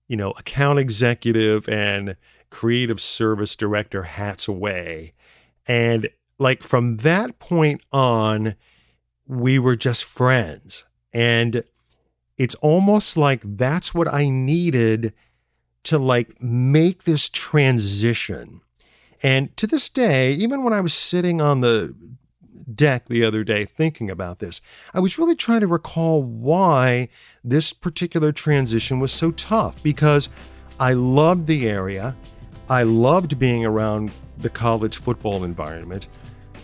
you 0.09 0.17
know 0.17 0.31
account 0.33 0.79
executive 0.79 1.69
and 1.69 2.17
creative 2.51 3.01
service 3.01 3.57
director 3.57 4.05
hats 4.05 4.49
away. 4.49 5.13
And 5.67 6.09
like 6.39 6.63
from 6.63 6.99
that 6.99 7.39
point 7.39 7.83
on 7.93 8.55
we 9.27 9.59
were 9.59 9.77
just 9.77 10.05
friends. 10.05 10.85
And 11.13 11.65
it's 12.39 12.55
almost 12.57 13.17
like 13.17 13.43
that's 13.45 13.93
what 13.95 14.13
I 14.13 14.29
needed 14.29 15.13
to 15.87 15.99
like 15.99 16.41
make 16.43 17.05
this 17.05 17.29
transition. 17.29 18.61
And 19.23 19.57
to 19.57 19.67
this 19.67 19.89
day, 19.89 20.33
even 20.33 20.63
when 20.63 20.73
I 20.73 20.81
was 20.81 20.93
sitting 20.95 21.41
on 21.41 21.61
the 21.61 21.95
deck 22.75 23.07
the 23.07 23.25
other 23.25 23.45
day 23.45 23.65
thinking 23.65 24.11
about 24.11 24.41
this, 24.41 24.61
I 24.93 25.01
was 25.01 25.19
really 25.19 25.37
trying 25.37 25.61
to 25.61 25.67
recall 25.67 26.23
why 26.23 27.09
this 27.45 27.73
particular 27.73 28.33
transition 28.33 29.01
was 29.01 29.13
so 29.13 29.31
tough 29.31 29.83
because 29.83 30.29
I 30.79 30.93
loved 30.93 31.47
the 31.47 31.69
area. 31.69 32.17
I 32.69 32.83
loved 32.83 33.39
being 33.39 33.65
around 33.65 34.11
the 34.39 34.51
college 34.51 34.99
football 34.99 35.45
environment. 35.45 36.09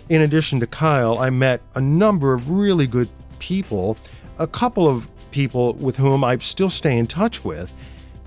In 0.09 0.23
addition 0.23 0.61
to 0.61 0.67
Kyle, 0.67 1.19
I 1.19 1.31
met 1.31 1.63
a 1.75 1.81
number 1.81 2.35
of 2.35 2.51
really 2.51 2.87
good 2.87 3.09
people, 3.39 3.97
a 4.39 4.47
couple 4.47 4.89
of 4.89 5.09
people 5.31 5.73
with 5.75 5.97
whom 5.97 6.23
I 6.25 6.37
still 6.39 6.71
stay 6.71 6.99
in 6.99 7.07
touch 7.07 7.45
with. 7.45 7.73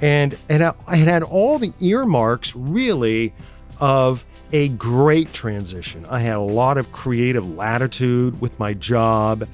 And, 0.02 0.38
and 0.50 0.64
I 0.88 0.98
had 0.98 1.24
all 1.24 1.58
the 1.58 1.74
earmarks 1.80 2.56
really 2.56 3.34
of 3.80 4.25
a 4.52 4.70
great 4.70 5.34
transition. 5.34 6.06
I 6.06 6.20
had 6.20 6.36
a 6.36 6.42
lot 6.42 6.78
of 6.78 6.92
creative 6.92 7.56
latitude 7.56 8.40
with 8.42 8.60
my 8.60 8.74
job, 8.74 9.48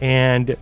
and 0.00 0.56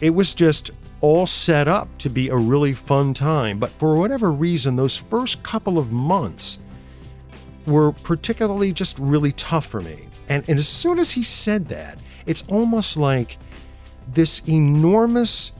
it 0.00 0.10
was 0.10 0.34
just 0.34 0.72
all 1.00 1.26
set 1.26 1.66
up 1.66 1.88
to 1.98 2.08
be 2.08 2.28
a 2.28 2.36
really 2.36 2.72
fun 2.72 3.12
time. 3.14 3.58
But 3.58 3.70
for 3.72 3.96
whatever 3.96 4.30
reason, 4.30 4.76
those 4.76 4.96
first 4.96 5.42
couple 5.42 5.78
of 5.78 5.90
months 5.90 6.58
were 7.66 7.92
particularly 7.92 8.72
just 8.72 8.98
really 8.98 9.32
tough 9.32 9.66
for 9.66 9.80
me. 9.80 10.08
And, 10.28 10.48
and 10.48 10.58
as 10.58 10.68
soon 10.68 10.98
as 10.98 11.10
he 11.10 11.22
said 11.22 11.66
that, 11.68 11.98
it's 12.26 12.44
almost 12.48 12.96
like 12.96 13.38
this 14.08 14.42
enormous 14.48 15.52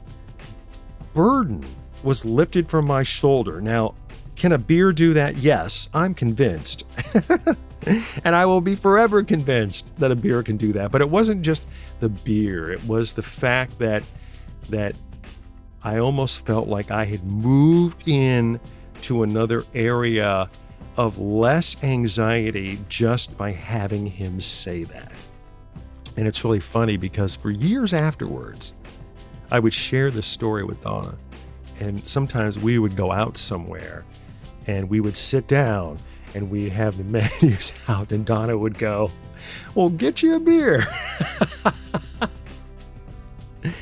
burden 1.14 1.64
was 2.02 2.24
lifted 2.24 2.68
from 2.68 2.86
my 2.86 3.02
shoulder. 3.02 3.60
Now, 3.60 3.94
Can 4.34 4.52
a 4.52 4.58
beer 4.58 4.92
do 4.92 5.12
that? 5.14 5.36
Yes, 5.36 5.88
I'm 5.92 6.14
convinced. 6.14 6.86
and 8.24 8.34
I 8.34 8.46
will 8.46 8.60
be 8.60 8.74
forever 8.74 9.22
convinced 9.22 9.94
that 9.98 10.10
a 10.10 10.16
beer 10.16 10.42
can 10.42 10.56
do 10.56 10.72
that. 10.72 10.90
But 10.90 11.00
it 11.02 11.10
wasn't 11.10 11.42
just 11.42 11.66
the 12.00 12.08
beer, 12.08 12.70
it 12.72 12.82
was 12.84 13.12
the 13.12 13.22
fact 13.22 13.78
that 13.78 14.02
that 14.70 14.94
I 15.84 15.98
almost 15.98 16.46
felt 16.46 16.68
like 16.68 16.90
I 16.90 17.04
had 17.04 17.24
moved 17.24 18.08
in 18.08 18.60
to 19.02 19.22
another 19.24 19.64
area 19.74 20.48
of 20.96 21.18
less 21.18 21.82
anxiety 21.82 22.78
just 22.88 23.36
by 23.36 23.50
having 23.52 24.06
him 24.06 24.40
say 24.40 24.84
that. 24.84 25.12
And 26.16 26.28
it's 26.28 26.44
really 26.44 26.60
funny 26.60 26.96
because 26.96 27.34
for 27.34 27.50
years 27.50 27.92
afterwards, 27.92 28.74
I 29.50 29.58
would 29.58 29.72
share 29.72 30.10
this 30.10 30.26
story 30.26 30.64
with 30.64 30.80
Donna. 30.82 31.14
And 31.80 32.06
sometimes 32.06 32.58
we 32.58 32.78
would 32.78 32.96
go 32.96 33.10
out 33.12 33.36
somewhere 33.36 34.04
and 34.66 34.88
we 34.88 35.00
would 35.00 35.16
sit 35.16 35.46
down 35.48 35.98
and 36.34 36.50
we'd 36.50 36.72
have 36.72 36.96
the 36.96 37.04
menus 37.42 37.74
out, 37.88 38.12
and 38.12 38.24
Donna 38.24 38.56
would 38.56 38.78
go, 38.78 39.10
Well, 39.74 39.90
get 39.90 40.22
you 40.22 40.36
a 40.36 40.40
beer. 40.40 40.84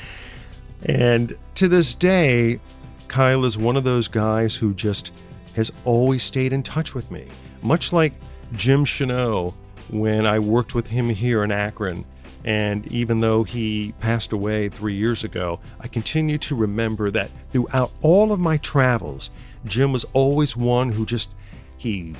and 0.85 1.37
to 1.54 1.68
this 1.68 1.94
day, 1.94 2.61
Kyle 3.09 3.44
is 3.44 3.56
one 3.59 3.76
of 3.76 3.85
those 3.85 4.09
guys 4.09 4.56
who 4.56 4.75
just 4.75 5.12
has 5.54 5.70
always 5.85 6.23
stayed 6.23 6.52
in 6.52 6.62
touch 6.62 6.94
with 6.94 7.11
me, 7.11 7.26
much 7.62 7.92
like 7.92 8.14
Jim 8.54 8.85
Chanot 8.85 9.52
when 9.88 10.26
I 10.26 10.38
worked 10.38 10.75
with 10.75 10.87
him 10.87 11.09
here 11.09 11.42
in 11.44 11.50
Akron. 11.52 12.04
And 12.44 12.87
even 12.90 13.20
though 13.20 13.44
he 13.44 13.92
passed 14.00 14.32
away 14.32 14.68
three 14.68 14.94
years 14.94 15.25
ago, 15.25 15.61
I 15.78 15.88
continue 15.88 16.38
to 16.38 16.56
remember 16.56 17.11
that 17.11 17.30
throughout 17.50 17.92
all 18.00 18.32
of 18.32 18.40
my 18.40 18.56
travels, 18.56 19.30
Jim 19.66 19.92
was 19.92 20.04
always 20.12 20.56
one 20.56 20.92
who 20.92 21.04
just, 21.04 21.35
he 21.76 22.14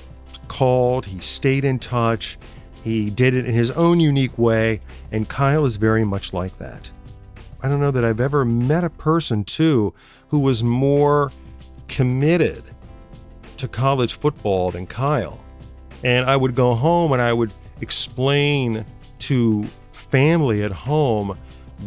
called, 0.49 1.07
he 1.07 1.21
stayed 1.21 1.65
in 1.65 1.79
touch, 1.79 2.39
he 2.83 3.09
did 3.11 3.35
it 3.35 3.47
in 3.47 3.55
his 3.55 3.71
own 3.73 4.01
unique 4.01 4.37
way, 4.39 4.81
and 5.11 5.29
Kyle 5.29 5.65
is 5.65 5.77
very 5.77 6.05
much 6.05 6.35
like 6.35 6.59
that. 6.59 6.91
I 7.63 7.69
don't 7.69 7.81
know 7.81 7.91
that 7.91 8.05
I've 8.05 8.21
ever 8.21 8.45
met 8.45 8.85
a 8.85 8.91
person, 8.91 9.45
too, 9.45 9.95
who 10.29 10.39
was 10.39 10.63
more 10.63 11.31
committed 11.89 12.65
to 13.59 13.69
college 13.69 14.15
football 14.15 14.71
than 14.71 14.87
Kyle. 14.87 15.45
And 16.03 16.25
I 16.29 16.37
would 16.37 16.55
go 16.55 16.75
home 16.75 17.13
and 17.13 17.21
I 17.21 17.33
would 17.33 17.53
explain 17.83 18.87
to 19.21 19.67
family 20.11 20.63
at 20.63 20.73
home 20.73 21.39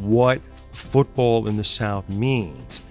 what 0.02 0.42
football 0.72 1.48
in 1.48 1.58
the 1.58 1.64
South 1.64 2.10
means. 2.10 2.82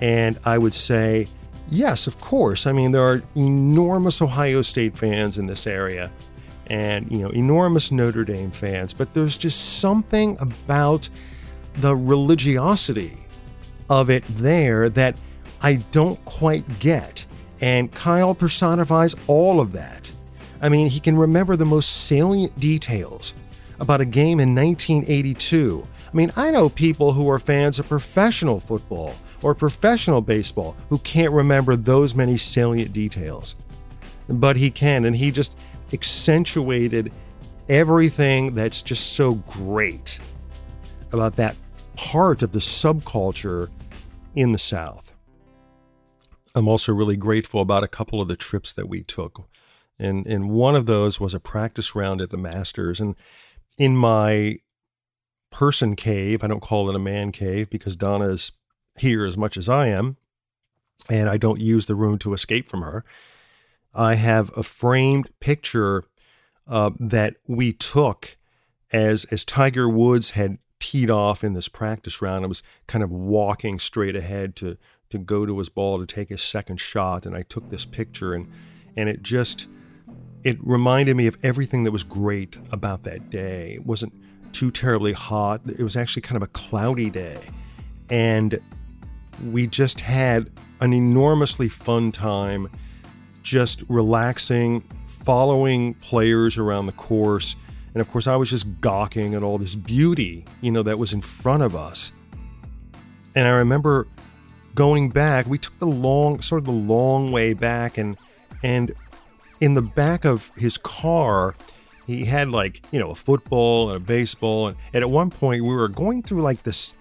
And 0.00 0.38
I 0.44 0.58
would 0.58 0.74
say, 0.74 1.28
yes, 1.70 2.06
of 2.06 2.20
course. 2.20 2.66
I 2.66 2.72
mean, 2.72 2.92
there 2.92 3.02
are 3.02 3.22
enormous 3.34 4.20
Ohio 4.20 4.62
State 4.62 4.96
fans 4.96 5.38
in 5.38 5.46
this 5.46 5.66
area 5.66 6.10
and, 6.66 7.10
you 7.10 7.18
know, 7.18 7.30
enormous 7.30 7.90
Notre 7.90 8.24
Dame 8.24 8.50
fans, 8.50 8.94
but 8.94 9.12
there's 9.12 9.36
just 9.36 9.80
something 9.80 10.36
about 10.40 11.08
the 11.76 11.96
religiosity 11.96 13.16
of 13.88 14.08
it 14.08 14.24
there 14.28 14.88
that 14.88 15.16
I 15.62 15.74
don't 15.90 16.22
quite 16.24 16.78
get. 16.78 17.26
And 17.60 17.92
Kyle 17.92 18.34
personifies 18.34 19.14
all 19.26 19.60
of 19.60 19.72
that. 19.72 20.12
I 20.62 20.68
mean, 20.68 20.88
he 20.88 21.00
can 21.00 21.16
remember 21.16 21.56
the 21.56 21.64
most 21.64 22.06
salient 22.06 22.58
details 22.58 23.34
about 23.80 24.00
a 24.00 24.04
game 24.04 24.40
in 24.40 24.54
1982. 24.54 25.86
I 26.12 26.16
mean, 26.16 26.32
I 26.36 26.50
know 26.50 26.68
people 26.68 27.12
who 27.12 27.28
are 27.30 27.38
fans 27.38 27.78
of 27.78 27.88
professional 27.88 28.60
football 28.60 29.14
or 29.42 29.54
professional 29.54 30.20
baseball 30.20 30.76
who 30.88 30.98
can't 30.98 31.32
remember 31.32 31.76
those 31.76 32.14
many 32.14 32.36
salient 32.36 32.92
details. 32.92 33.56
But 34.28 34.56
he 34.56 34.70
can, 34.70 35.04
and 35.04 35.16
he 35.16 35.30
just 35.30 35.56
accentuated 35.92 37.12
everything 37.68 38.54
that's 38.54 38.82
just 38.82 39.14
so 39.14 39.34
great 39.34 40.20
about 41.12 41.36
that 41.36 41.56
part 41.96 42.42
of 42.42 42.52
the 42.52 42.58
subculture 42.58 43.68
in 44.34 44.52
the 44.52 44.58
South. 44.58 45.12
I'm 46.54 46.68
also 46.68 46.92
really 46.92 47.16
grateful 47.16 47.60
about 47.60 47.84
a 47.84 47.88
couple 47.88 48.20
of 48.20 48.28
the 48.28 48.36
trips 48.36 48.72
that 48.72 48.88
we 48.88 49.02
took. 49.02 49.48
And, 49.98 50.26
and 50.26 50.50
one 50.50 50.74
of 50.74 50.86
those 50.86 51.20
was 51.20 51.34
a 51.34 51.40
practice 51.40 51.94
round 51.94 52.20
at 52.20 52.30
the 52.30 52.36
Masters. 52.36 53.00
And 53.00 53.14
in 53.80 53.96
my 53.96 54.58
person 55.50 55.96
cave, 55.96 56.44
I 56.44 56.48
don't 56.48 56.60
call 56.60 56.90
it 56.90 56.94
a 56.94 56.98
man 56.98 57.32
cave 57.32 57.70
because 57.70 57.96
Donna 57.96 58.28
is 58.28 58.52
here 58.98 59.24
as 59.24 59.38
much 59.38 59.56
as 59.56 59.70
I 59.70 59.86
am, 59.86 60.18
and 61.08 61.30
I 61.30 61.38
don't 61.38 61.62
use 61.62 61.86
the 61.86 61.94
room 61.94 62.18
to 62.18 62.34
escape 62.34 62.68
from 62.68 62.82
her. 62.82 63.06
I 63.94 64.16
have 64.16 64.50
a 64.54 64.62
framed 64.62 65.30
picture 65.40 66.04
uh, 66.68 66.90
that 67.00 67.36
we 67.48 67.72
took 67.72 68.36
as 68.92 69.24
as 69.30 69.46
Tiger 69.46 69.88
Woods 69.88 70.32
had 70.32 70.58
teed 70.78 71.08
off 71.08 71.42
in 71.42 71.54
this 71.54 71.68
practice 71.68 72.20
round. 72.20 72.44
I 72.44 72.48
was 72.48 72.62
kind 72.86 73.02
of 73.02 73.10
walking 73.10 73.78
straight 73.78 74.14
ahead 74.14 74.56
to 74.56 74.76
to 75.08 75.16
go 75.16 75.46
to 75.46 75.58
his 75.58 75.70
ball 75.70 75.98
to 75.98 76.06
take 76.06 76.28
his 76.28 76.42
second 76.42 76.80
shot, 76.80 77.24
and 77.24 77.34
I 77.34 77.40
took 77.40 77.70
this 77.70 77.86
picture, 77.86 78.34
and 78.34 78.46
and 78.94 79.08
it 79.08 79.22
just 79.22 79.68
it 80.44 80.58
reminded 80.60 81.16
me 81.16 81.26
of 81.26 81.36
everything 81.42 81.84
that 81.84 81.92
was 81.92 82.04
great 82.04 82.58
about 82.72 83.02
that 83.04 83.30
day. 83.30 83.74
It 83.74 83.86
wasn't 83.86 84.12
too 84.52 84.70
terribly 84.70 85.12
hot. 85.12 85.60
It 85.66 85.82
was 85.82 85.96
actually 85.96 86.22
kind 86.22 86.36
of 86.36 86.42
a 86.42 86.48
cloudy 86.48 87.10
day, 87.10 87.40
and 88.08 88.58
we 89.50 89.66
just 89.66 90.00
had 90.00 90.50
an 90.80 90.92
enormously 90.92 91.68
fun 91.68 92.10
time, 92.12 92.68
just 93.42 93.84
relaxing, 93.88 94.80
following 95.06 95.94
players 95.94 96.58
around 96.58 96.86
the 96.86 96.92
course 96.92 97.56
and 97.94 98.00
of 98.00 98.10
course, 98.10 98.26
I 98.26 98.36
was 98.36 98.50
just 98.50 98.80
gawking 98.80 99.34
at 99.34 99.42
all 99.42 99.58
this 99.58 99.74
beauty, 99.74 100.44
you 100.60 100.70
know, 100.70 100.82
that 100.82 100.98
was 100.98 101.12
in 101.12 101.20
front 101.20 101.62
of 101.62 101.74
us. 101.74 102.12
And 103.34 103.46
I 103.46 103.50
remember 103.50 104.06
going 104.74 105.10
back, 105.10 105.46
we 105.46 105.58
took 105.58 105.78
the 105.78 105.86
long, 105.86 106.40
sort 106.40 106.60
of 106.60 106.66
the 106.66 106.72
long 106.72 107.32
way 107.32 107.52
back, 107.52 107.98
and 107.98 108.16
and 108.62 108.92
in 109.60 109.74
the 109.74 109.82
back 109.82 110.24
of 110.24 110.50
his 110.56 110.78
car, 110.78 111.54
he 112.06 112.24
had 112.24 112.48
like, 112.48 112.82
you 112.90 112.98
know, 112.98 113.10
a 113.10 113.14
football 113.14 113.88
and 113.88 113.96
a 113.96 114.00
baseball. 114.00 114.68
And, 114.68 114.76
and 114.92 115.02
at 115.02 115.10
one 115.10 115.30
point, 115.30 115.62
we 115.62 115.74
were 115.74 115.88
going 115.88 116.22
through 116.22 116.42
like 116.42 116.62
this 116.62 116.94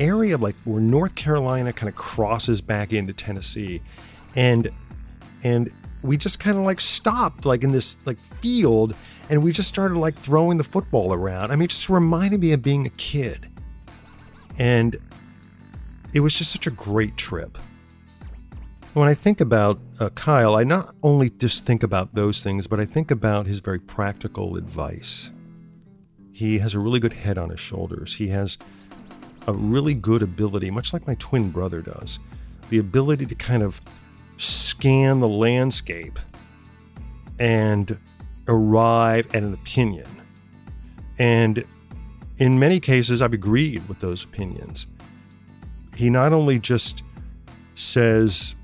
area, 0.00 0.36
like 0.36 0.56
where 0.64 0.80
North 0.80 1.14
Carolina 1.14 1.72
kind 1.72 1.88
of 1.88 1.94
crosses 1.94 2.60
back 2.60 2.92
into 2.92 3.12
Tennessee. 3.12 3.82
And 4.34 4.70
and 5.44 5.72
we 6.02 6.16
just 6.16 6.40
kind 6.40 6.56
of 6.56 6.64
like 6.64 6.80
stopped 6.80 7.44
like 7.44 7.64
in 7.64 7.72
this 7.72 7.98
like 8.04 8.18
field 8.18 8.94
and 9.30 9.42
we 9.42 9.52
just 9.52 9.68
started 9.68 9.98
like 9.98 10.14
throwing 10.14 10.56
the 10.58 10.64
football 10.64 11.12
around. 11.12 11.50
I 11.50 11.56
mean, 11.56 11.64
it 11.64 11.70
just 11.70 11.90
reminded 11.90 12.40
me 12.40 12.52
of 12.52 12.62
being 12.62 12.86
a 12.86 12.90
kid. 12.90 13.48
And 14.58 14.96
it 16.12 16.20
was 16.20 16.36
just 16.36 16.50
such 16.50 16.66
a 16.66 16.70
great 16.70 17.16
trip. 17.16 17.58
When 18.94 19.06
I 19.06 19.14
think 19.14 19.40
about 19.40 19.78
uh, 20.00 20.08
Kyle, 20.10 20.56
I 20.56 20.64
not 20.64 20.94
only 21.02 21.30
just 21.30 21.66
think 21.66 21.82
about 21.82 22.14
those 22.14 22.42
things, 22.42 22.66
but 22.66 22.80
I 22.80 22.84
think 22.84 23.10
about 23.10 23.46
his 23.46 23.60
very 23.60 23.78
practical 23.78 24.56
advice. 24.56 25.30
He 26.32 26.58
has 26.58 26.74
a 26.74 26.78
really 26.78 26.98
good 26.98 27.12
head 27.12 27.38
on 27.38 27.50
his 27.50 27.60
shoulders. 27.60 28.14
He 28.14 28.28
has 28.28 28.58
a 29.46 29.52
really 29.52 29.94
good 29.94 30.22
ability, 30.22 30.70
much 30.70 30.92
like 30.92 31.06
my 31.06 31.14
twin 31.16 31.50
brother 31.50 31.82
does, 31.82 32.18
the 32.70 32.78
ability 32.78 33.26
to 33.26 33.34
kind 33.34 33.62
of 33.62 33.80
scan 34.36 35.20
the 35.20 35.28
landscape 35.28 36.18
and 37.38 37.98
arrive 38.46 39.26
at 39.34 39.42
an 39.42 39.52
opinion. 39.54 40.08
And 41.18 41.64
in 42.38 42.58
many 42.58 42.80
cases, 42.80 43.20
I've 43.20 43.32
agreed 43.32 43.86
with 43.88 44.00
those 44.00 44.24
opinions. 44.24 44.86
He 45.94 46.08
not 46.08 46.32
only 46.32 46.58
just 46.58 47.02
says, 47.74 48.54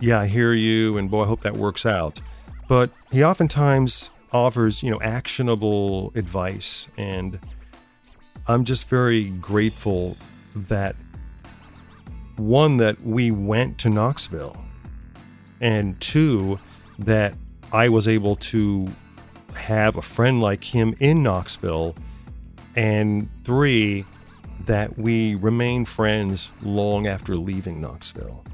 Yeah, 0.00 0.20
I 0.20 0.26
hear 0.26 0.52
you, 0.52 0.98
and 0.98 1.10
boy, 1.10 1.22
I 1.22 1.26
hope 1.26 1.40
that 1.42 1.56
works 1.56 1.86
out, 1.86 2.20
but 2.68 2.90
he 3.10 3.24
oftentimes 3.24 4.10
offers, 4.32 4.82
you 4.82 4.90
know, 4.90 5.00
actionable 5.00 6.12
advice. 6.14 6.88
And 6.98 7.38
I'm 8.46 8.64
just 8.64 8.88
very 8.88 9.30
grateful 9.30 10.16
that 10.54 10.96
one, 12.36 12.78
that 12.78 13.00
we 13.02 13.30
went 13.30 13.78
to 13.78 13.88
Knoxville, 13.88 14.62
and 15.60 15.98
two, 16.00 16.58
that 16.98 17.34
I 17.72 17.88
was 17.88 18.08
able 18.08 18.36
to 18.36 18.88
have 19.56 19.96
a 19.96 20.02
friend 20.02 20.40
like 20.40 20.64
him 20.64 20.96
in 20.98 21.22
Knoxville, 21.22 21.94
and 22.76 23.28
three, 23.44 24.04
that 24.66 24.98
we 24.98 25.36
remain 25.36 25.84
friends 25.84 26.52
long 26.60 27.06
after 27.06 27.36
leaving 27.36 27.80
Knoxville. 27.80 28.44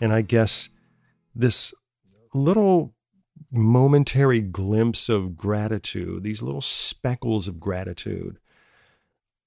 And 0.00 0.12
I 0.12 0.22
guess 0.22 0.68
this 1.34 1.74
little 2.34 2.94
momentary 3.52 4.40
glimpse 4.40 5.08
of 5.08 5.36
gratitude, 5.36 6.22
these 6.22 6.42
little 6.42 6.60
speckles 6.60 7.48
of 7.48 7.60
gratitude, 7.60 8.38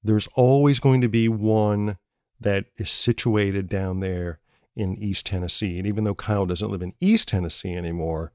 there's 0.04 0.28
always 0.36 0.80
going 0.80 1.02
to 1.02 1.08
be 1.08 1.30
one 1.30 1.98
that 2.40 2.66
is 2.78 2.92
situated 2.92 3.70
down 3.70 4.02
there 4.02 4.40
in 4.76 4.98
East 4.98 5.26
Tennessee. 5.26 5.78
And 5.78 5.88
even 5.88 6.04
though 6.04 6.16
Kyle 6.16 6.46
doesn't 6.46 6.70
live 6.70 6.82
in 6.82 6.94
East 7.00 7.30
Tennessee 7.30 7.76
anymore, 7.76 8.34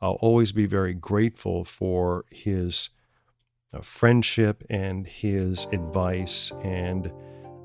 I'll 0.00 0.18
always 0.20 0.52
be 0.52 0.66
very 0.66 0.92
grateful 0.92 1.64
for 1.64 2.24
his 2.30 2.90
uh, 3.72 3.80
friendship 3.80 4.64
and 4.68 5.06
his 5.06 5.66
advice 5.66 6.52
and 6.62 7.12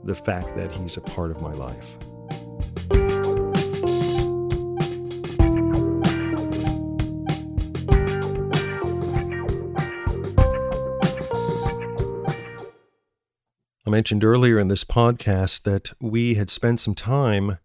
the 0.03 0.15
fact 0.15 0.55
that 0.55 0.73
he's 0.73 0.97
a 0.97 1.01
part 1.01 1.31
of 1.31 1.41
my 1.41 1.53
life. 1.53 1.97
I 13.89 13.91
mentioned 13.91 14.23
earlier 14.23 14.59
in 14.59 14.67
this 14.67 14.83
podcast 14.83 15.63
that 15.63 15.93
we 15.99 16.35
had 16.35 16.51
spent 16.51 16.79
some 16.79 16.93
time 16.93 17.57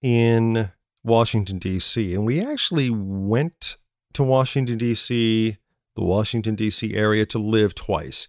in 0.00 0.70
Washington, 1.02 1.58
D.C., 1.58 2.14
and 2.14 2.24
we 2.24 2.40
actually 2.40 2.90
went 2.90 3.76
to 4.12 4.22
Washington, 4.22 4.78
D.C., 4.78 5.56
the 5.96 6.04
Washington, 6.04 6.54
D.C. 6.54 6.94
area 6.94 7.26
to 7.26 7.40
live 7.40 7.74
twice. 7.74 8.28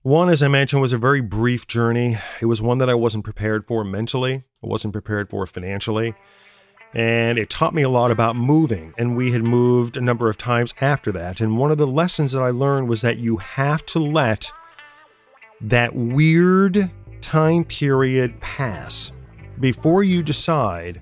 One, 0.00 0.30
as 0.30 0.42
I 0.42 0.48
mentioned, 0.48 0.80
was 0.80 0.94
a 0.94 0.98
very 0.98 1.20
brief 1.20 1.66
journey. 1.66 2.16
It 2.40 2.46
was 2.46 2.62
one 2.62 2.78
that 2.78 2.88
I 2.88 2.94
wasn't 2.94 3.24
prepared 3.24 3.66
for 3.66 3.84
mentally, 3.84 4.36
I 4.36 4.66
wasn't 4.66 4.94
prepared 4.94 5.28
for 5.28 5.46
financially. 5.46 6.14
And 6.94 7.36
it 7.36 7.50
taught 7.50 7.74
me 7.74 7.82
a 7.82 7.90
lot 7.90 8.10
about 8.10 8.36
moving. 8.36 8.94
And 8.96 9.18
we 9.18 9.32
had 9.32 9.42
moved 9.42 9.98
a 9.98 10.00
number 10.00 10.30
of 10.30 10.38
times 10.38 10.72
after 10.80 11.12
that. 11.12 11.42
And 11.42 11.58
one 11.58 11.70
of 11.70 11.76
the 11.76 11.86
lessons 11.86 12.32
that 12.32 12.40
I 12.40 12.48
learned 12.48 12.88
was 12.88 13.02
that 13.02 13.18
you 13.18 13.36
have 13.36 13.84
to 13.86 13.98
let 13.98 14.50
that 15.68 15.94
weird 15.94 16.78
time 17.20 17.64
period 17.64 18.38
pass 18.40 19.12
before 19.60 20.02
you 20.02 20.22
decide 20.22 21.00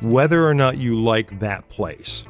whether 0.00 0.46
or 0.46 0.54
not 0.54 0.76
you 0.76 0.96
like 0.96 1.38
that 1.40 1.68
place. 1.68 2.24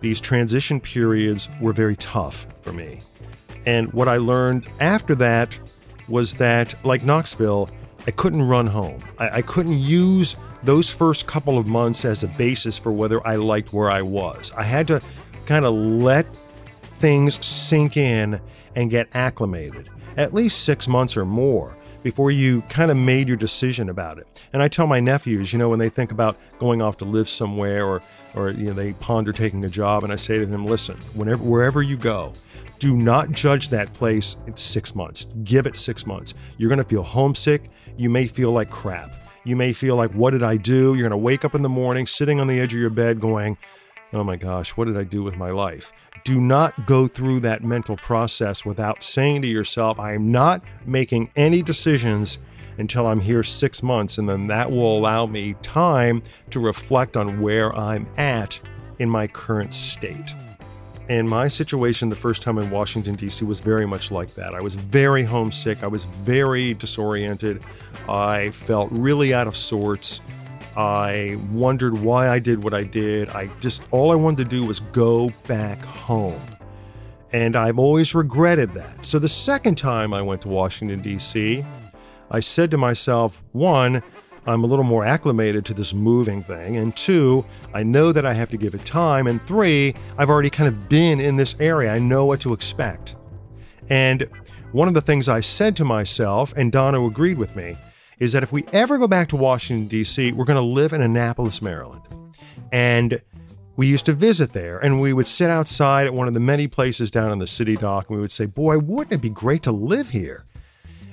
These 0.00 0.20
transition 0.20 0.80
periods 0.80 1.48
were 1.60 1.72
very 1.72 1.96
tough 1.96 2.46
for 2.60 2.72
me. 2.72 3.00
And 3.66 3.92
what 3.92 4.08
I 4.08 4.16
learned 4.16 4.66
after 4.80 5.14
that 5.16 5.58
was 6.08 6.34
that, 6.34 6.74
like 6.84 7.04
Knoxville, 7.04 7.70
I 8.06 8.10
couldn't 8.10 8.42
run 8.42 8.66
home. 8.66 8.98
I, 9.18 9.38
I 9.38 9.42
couldn't 9.42 9.78
use 9.78 10.36
those 10.64 10.90
first 10.90 11.26
couple 11.26 11.58
of 11.58 11.66
months 11.66 12.04
as 12.04 12.22
a 12.22 12.28
basis 12.28 12.78
for 12.78 12.92
whether 12.92 13.24
I 13.26 13.36
liked 13.36 13.72
where 13.72 13.90
I 13.90 14.02
was. 14.02 14.52
I 14.56 14.64
had 14.64 14.88
to 14.88 15.00
kind 15.46 15.64
of 15.64 15.74
let 15.74 16.34
things 16.82 17.44
sink 17.44 17.96
in 17.96 18.40
and 18.74 18.90
get 18.90 19.08
acclimated, 19.14 19.90
at 20.16 20.34
least 20.34 20.64
six 20.64 20.88
months 20.88 21.16
or 21.16 21.24
more 21.24 21.76
before 22.02 22.30
you 22.30 22.62
kind 22.62 22.90
of 22.90 22.96
made 22.96 23.28
your 23.28 23.36
decision 23.36 23.88
about 23.88 24.18
it. 24.18 24.26
And 24.52 24.62
I 24.62 24.68
tell 24.68 24.86
my 24.86 25.00
nephews, 25.00 25.52
you 25.52 25.58
know, 25.58 25.68
when 25.68 25.78
they 25.78 25.88
think 25.88 26.10
about 26.10 26.36
going 26.58 26.82
off 26.82 26.96
to 26.98 27.04
live 27.04 27.28
somewhere 27.28 27.86
or, 27.86 28.02
or 28.34 28.50
you 28.50 28.66
know, 28.66 28.72
they 28.72 28.92
ponder 28.94 29.32
taking 29.32 29.64
a 29.64 29.68
job, 29.68 30.02
and 30.02 30.12
I 30.12 30.16
say 30.16 30.38
to 30.38 30.46
them, 30.46 30.66
listen, 30.66 30.96
whenever, 31.14 31.42
wherever 31.44 31.80
you 31.80 31.96
go, 31.96 32.32
do 32.80 32.96
not 32.96 33.30
judge 33.30 33.68
that 33.68 33.92
place 33.94 34.36
in 34.48 34.56
six 34.56 34.94
months. 34.94 35.26
Give 35.44 35.66
it 35.66 35.76
six 35.76 36.04
months. 36.04 36.34
You're 36.58 36.68
going 36.68 36.82
to 36.82 36.88
feel 36.88 37.04
homesick. 37.04 37.70
You 37.96 38.10
may 38.10 38.26
feel 38.26 38.50
like 38.50 38.70
crap. 38.70 39.12
You 39.44 39.54
may 39.54 39.72
feel 39.72 39.94
like, 39.94 40.10
what 40.12 40.30
did 40.30 40.42
I 40.42 40.56
do? 40.56 40.94
You're 40.94 41.08
going 41.08 41.10
to 41.10 41.16
wake 41.16 41.44
up 41.44 41.54
in 41.54 41.62
the 41.62 41.68
morning, 41.68 42.06
sitting 42.06 42.40
on 42.40 42.48
the 42.48 42.58
edge 42.58 42.74
of 42.74 42.80
your 42.80 42.90
bed, 42.90 43.20
going, 43.20 43.56
oh 44.12 44.24
my 44.24 44.36
gosh, 44.36 44.76
what 44.76 44.86
did 44.86 44.96
I 44.96 45.04
do 45.04 45.22
with 45.22 45.36
my 45.36 45.50
life? 45.50 45.92
Do 46.24 46.40
not 46.40 46.86
go 46.86 47.06
through 47.08 47.40
that 47.40 47.62
mental 47.62 47.96
process 47.96 48.64
without 48.64 49.02
saying 49.02 49.42
to 49.42 49.48
yourself, 49.48 49.98
I 49.98 50.14
am 50.14 50.30
not 50.30 50.62
making 50.86 51.30
any 51.36 51.62
decisions 51.62 52.38
until 52.78 53.06
I'm 53.06 53.20
here 53.20 53.42
six 53.42 53.82
months, 53.82 54.18
and 54.18 54.28
then 54.28 54.46
that 54.46 54.70
will 54.70 54.98
allow 54.98 55.26
me 55.26 55.54
time 55.62 56.22
to 56.50 56.60
reflect 56.60 57.16
on 57.16 57.40
where 57.40 57.74
I'm 57.76 58.06
at 58.16 58.60
in 58.98 59.10
my 59.10 59.26
current 59.26 59.74
state. 59.74 60.34
And 61.08 61.28
my 61.28 61.48
situation 61.48 62.08
the 62.08 62.16
first 62.16 62.42
time 62.42 62.58
in 62.58 62.70
Washington, 62.70 63.16
D.C. 63.16 63.44
was 63.44 63.60
very 63.60 63.86
much 63.86 64.10
like 64.10 64.34
that. 64.34 64.54
I 64.54 64.62
was 64.62 64.74
very 64.76 65.24
homesick. 65.24 65.82
I 65.82 65.88
was 65.88 66.04
very 66.04 66.74
disoriented. 66.74 67.64
I 68.08 68.50
felt 68.50 68.88
really 68.92 69.34
out 69.34 69.46
of 69.46 69.56
sorts. 69.56 70.20
I 70.76 71.36
wondered 71.50 71.98
why 71.98 72.28
I 72.28 72.38
did 72.38 72.64
what 72.64 72.72
I 72.74 72.84
did. 72.84 73.28
I 73.30 73.48
just, 73.60 73.86
all 73.90 74.12
I 74.12 74.14
wanted 74.14 74.44
to 74.44 74.56
do 74.56 74.64
was 74.64 74.80
go 74.80 75.30
back 75.46 75.84
home. 75.84 76.40
And 77.32 77.56
I've 77.56 77.78
always 77.78 78.14
regretted 78.14 78.74
that. 78.74 79.04
So 79.04 79.18
the 79.18 79.28
second 79.28 79.76
time 79.76 80.12
I 80.12 80.22
went 80.22 80.42
to 80.42 80.48
Washington, 80.48 81.00
D.C., 81.00 81.64
I 82.30 82.40
said 82.40 82.70
to 82.70 82.78
myself, 82.78 83.42
one, 83.52 84.02
I'm 84.46 84.64
a 84.64 84.66
little 84.66 84.84
more 84.84 85.04
acclimated 85.04 85.64
to 85.66 85.74
this 85.74 85.94
moving 85.94 86.42
thing. 86.42 86.78
And 86.78 86.96
two, 86.96 87.44
I 87.72 87.82
know 87.82 88.10
that 88.12 88.26
I 88.26 88.32
have 88.32 88.50
to 88.50 88.56
give 88.56 88.74
it 88.74 88.84
time. 88.84 89.26
And 89.26 89.40
three, 89.42 89.94
I've 90.18 90.30
already 90.30 90.50
kind 90.50 90.68
of 90.68 90.88
been 90.88 91.20
in 91.20 91.36
this 91.36 91.54
area. 91.60 91.92
I 91.92 91.98
know 91.98 92.24
what 92.24 92.40
to 92.40 92.52
expect. 92.52 93.16
And 93.88 94.28
one 94.72 94.88
of 94.88 94.94
the 94.94 95.00
things 95.00 95.28
I 95.28 95.40
said 95.40 95.76
to 95.76 95.84
myself, 95.84 96.54
and 96.56 96.72
Donna 96.72 97.04
agreed 97.04 97.38
with 97.38 97.54
me, 97.54 97.76
is 98.22 98.32
that 98.34 98.44
if 98.44 98.52
we 98.52 98.64
ever 98.72 98.98
go 98.98 99.08
back 99.08 99.26
to 99.26 99.36
Washington, 99.36 99.88
D.C., 99.88 100.30
we're 100.30 100.44
going 100.44 100.54
to 100.54 100.62
live 100.62 100.92
in 100.92 101.00
Annapolis, 101.00 101.60
Maryland. 101.60 102.02
And 102.70 103.20
we 103.74 103.88
used 103.88 104.06
to 104.06 104.12
visit 104.12 104.52
there 104.52 104.78
and 104.78 105.00
we 105.00 105.12
would 105.12 105.26
sit 105.26 105.50
outside 105.50 106.06
at 106.06 106.14
one 106.14 106.28
of 106.28 106.34
the 106.34 106.38
many 106.38 106.68
places 106.68 107.10
down 107.10 107.30
on 107.30 107.40
the 107.40 107.48
city 107.48 107.74
dock 107.74 108.08
and 108.08 108.16
we 108.16 108.20
would 108.20 108.30
say, 108.30 108.46
Boy, 108.46 108.78
wouldn't 108.78 109.12
it 109.12 109.20
be 109.20 109.28
great 109.28 109.64
to 109.64 109.72
live 109.72 110.10
here? 110.10 110.44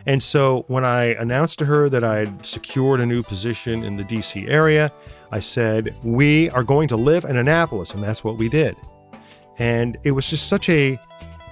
And 0.05 0.21
so 0.21 0.65
when 0.67 0.85
I 0.85 1.15
announced 1.15 1.57
to 1.59 1.65
her 1.65 1.89
that 1.89 2.03
I 2.03 2.19
had 2.19 2.45
secured 2.45 2.99
a 2.99 3.07
new 3.07 3.23
position 3.23 3.83
in 3.83 3.97
the 3.97 4.03
DC 4.03 4.47
area, 4.47 4.91
I 5.31 5.39
said, 5.39 5.95
We 6.03 6.51
are 6.51 6.63
going 6.63 6.89
to 6.89 6.95
live 6.95 7.23
in 7.23 7.37
Annapolis. 7.37 7.95
And 7.95 8.03
that's 8.03 8.23
what 8.23 8.37
we 8.37 8.49
did. 8.49 8.77
And 9.57 9.97
it 10.03 10.11
was 10.11 10.29
just 10.29 10.47
such 10.47 10.69
a 10.69 10.91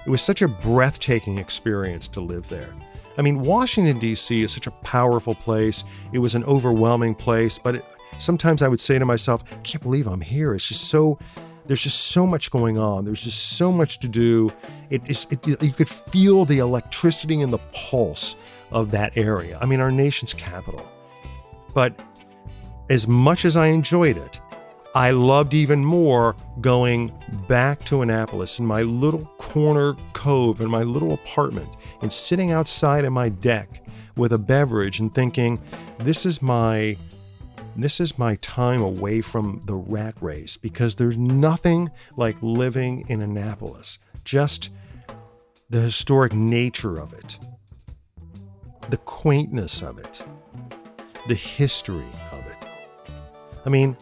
it 0.06 0.10
was 0.10 0.22
such 0.22 0.40
a 0.40 0.46
breathtaking 0.46 1.38
experience 1.38 2.06
to 2.08 2.20
live 2.20 2.48
there. 2.48 2.72
I 3.18 3.22
mean, 3.22 3.40
Washington, 3.40 3.98
D.C. 3.98 4.42
is 4.42 4.52
such 4.52 4.68
a 4.68 4.70
powerful 4.70 5.34
place. 5.34 5.82
It 6.12 6.20
was 6.20 6.36
an 6.36 6.44
overwhelming 6.44 7.16
place, 7.16 7.58
but 7.58 7.74
it, 7.76 7.84
sometimes 8.18 8.62
I 8.62 8.68
would 8.68 8.80
say 8.80 8.98
to 8.98 9.04
myself, 9.04 9.42
I 9.52 9.56
can't 9.56 9.82
believe 9.82 10.06
I'm 10.06 10.20
here. 10.20 10.54
It's 10.54 10.68
just 10.68 10.88
so, 10.88 11.18
there's 11.66 11.82
just 11.82 12.12
so 12.12 12.26
much 12.26 12.50
going 12.52 12.78
on. 12.78 13.04
There's 13.04 13.24
just 13.24 13.56
so 13.56 13.72
much 13.72 13.98
to 13.98 14.08
do. 14.08 14.50
It, 14.88 15.02
it, 15.08 15.46
you 15.62 15.72
could 15.72 15.88
feel 15.88 16.44
the 16.44 16.60
electricity 16.60 17.40
and 17.40 17.52
the 17.52 17.58
pulse 17.72 18.36
of 18.70 18.92
that 18.92 19.16
area. 19.16 19.58
I 19.60 19.66
mean, 19.66 19.80
our 19.80 19.90
nation's 19.90 20.32
capital. 20.32 20.88
But 21.74 22.00
as 22.88 23.08
much 23.08 23.44
as 23.44 23.56
I 23.56 23.66
enjoyed 23.66 24.16
it, 24.16 24.40
I 24.94 25.10
loved 25.10 25.54
even 25.54 25.84
more 25.84 26.34
going 26.60 27.12
back 27.48 27.84
to 27.84 28.02
Annapolis 28.02 28.58
in 28.58 28.66
my 28.66 28.82
little 28.82 29.24
corner 29.48 29.96
cove 30.12 30.60
in 30.60 30.68
my 30.68 30.82
little 30.82 31.14
apartment 31.14 31.74
and 32.02 32.12
sitting 32.12 32.52
outside 32.52 33.06
on 33.06 33.14
my 33.14 33.30
deck 33.30 33.82
with 34.14 34.34
a 34.34 34.38
beverage 34.38 35.00
and 35.00 35.14
thinking, 35.14 35.58
this 35.98 36.26
is 36.26 36.42
my 36.42 36.96
this 37.74 38.00
is 38.00 38.18
my 38.18 38.34
time 38.36 38.82
away 38.82 39.20
from 39.20 39.62
the 39.64 39.74
rat 39.74 40.14
race 40.20 40.56
because 40.56 40.96
there's 40.96 41.16
nothing 41.16 41.90
like 42.16 42.36
living 42.42 43.06
in 43.08 43.22
Annapolis. 43.22 43.98
Just 44.24 44.70
the 45.70 45.80
historic 45.80 46.34
nature 46.34 46.98
of 46.98 47.12
it, 47.12 47.38
the 48.90 48.96
quaintness 48.98 49.80
of 49.80 49.98
it, 49.98 50.24
the 51.28 51.34
history 51.34 52.10
of 52.32 52.44
it. 52.46 52.56
I 53.64 53.70
mean, 53.70 53.96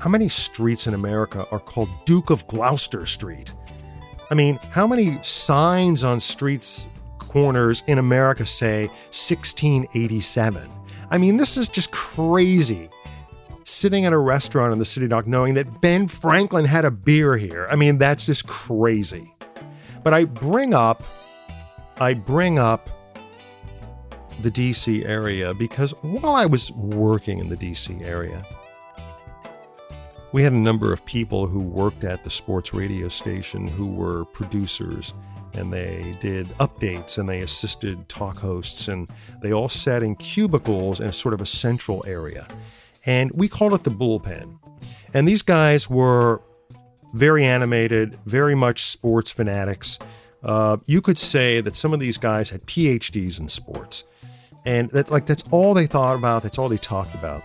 how 0.00 0.10
many 0.10 0.28
streets 0.28 0.86
in 0.86 0.92
America 0.92 1.46
are 1.50 1.60
called 1.60 1.88
Duke 2.04 2.30
of 2.30 2.46
Gloucester 2.48 3.06
Street? 3.06 3.54
I 4.30 4.34
mean, 4.34 4.58
how 4.70 4.86
many 4.86 5.18
signs 5.22 6.04
on 6.04 6.20
streets 6.20 6.88
corners 7.18 7.82
in 7.86 7.98
America 7.98 8.46
say 8.46 8.86
1687? 9.10 10.70
I 11.10 11.18
mean, 11.18 11.36
this 11.36 11.56
is 11.56 11.68
just 11.68 11.90
crazy. 11.92 12.88
Sitting 13.64 14.04
at 14.04 14.12
a 14.12 14.18
restaurant 14.18 14.72
in 14.72 14.78
the 14.78 14.84
city 14.84 15.08
dock 15.08 15.26
knowing 15.26 15.54
that 15.54 15.80
Ben 15.80 16.06
Franklin 16.06 16.64
had 16.64 16.84
a 16.84 16.90
beer 16.90 17.36
here. 17.36 17.66
I 17.70 17.76
mean, 17.76 17.98
that's 17.98 18.26
just 18.26 18.46
crazy. 18.46 19.34
But 20.02 20.12
I 20.12 20.24
bring 20.24 20.74
up 20.74 21.02
I 21.98 22.14
bring 22.14 22.58
up 22.58 22.90
the 24.42 24.50
DC 24.50 25.04
area 25.06 25.54
because 25.54 25.92
while 26.02 26.34
I 26.34 26.44
was 26.46 26.72
working 26.72 27.38
in 27.38 27.48
the 27.48 27.56
DC 27.56 28.02
area, 28.02 28.44
we 30.34 30.42
had 30.42 30.52
a 30.52 30.56
number 30.56 30.92
of 30.92 31.06
people 31.06 31.46
who 31.46 31.60
worked 31.60 32.02
at 32.02 32.24
the 32.24 32.28
sports 32.28 32.74
radio 32.74 33.06
station 33.06 33.68
who 33.68 33.86
were 33.86 34.24
producers 34.24 35.14
and 35.52 35.72
they 35.72 36.18
did 36.18 36.48
updates 36.58 37.18
and 37.18 37.28
they 37.28 37.42
assisted 37.42 38.08
talk 38.08 38.36
hosts 38.36 38.88
and 38.88 39.08
they 39.42 39.52
all 39.52 39.68
sat 39.68 40.02
in 40.02 40.16
cubicles 40.16 40.98
in 40.98 41.12
sort 41.12 41.34
of 41.34 41.40
a 41.40 41.46
central 41.46 42.04
area. 42.04 42.48
And 43.06 43.30
we 43.30 43.46
called 43.46 43.74
it 43.74 43.84
the 43.84 43.92
bullpen. 43.92 44.58
And 45.14 45.28
these 45.28 45.42
guys 45.42 45.88
were 45.88 46.42
very 47.12 47.44
animated, 47.44 48.18
very 48.26 48.56
much 48.56 48.86
sports 48.86 49.30
fanatics. 49.30 50.00
Uh, 50.42 50.78
you 50.84 51.00
could 51.00 51.16
say 51.16 51.60
that 51.60 51.76
some 51.76 51.94
of 51.94 52.00
these 52.00 52.18
guys 52.18 52.50
had 52.50 52.66
PhDs 52.66 53.38
in 53.38 53.46
sports. 53.46 54.02
And 54.66 54.90
that's 54.90 55.12
like 55.12 55.26
that's 55.26 55.44
all 55.52 55.74
they 55.74 55.86
thought 55.86 56.16
about, 56.16 56.42
that's 56.42 56.58
all 56.58 56.68
they 56.68 56.76
talked 56.76 57.14
about. 57.14 57.44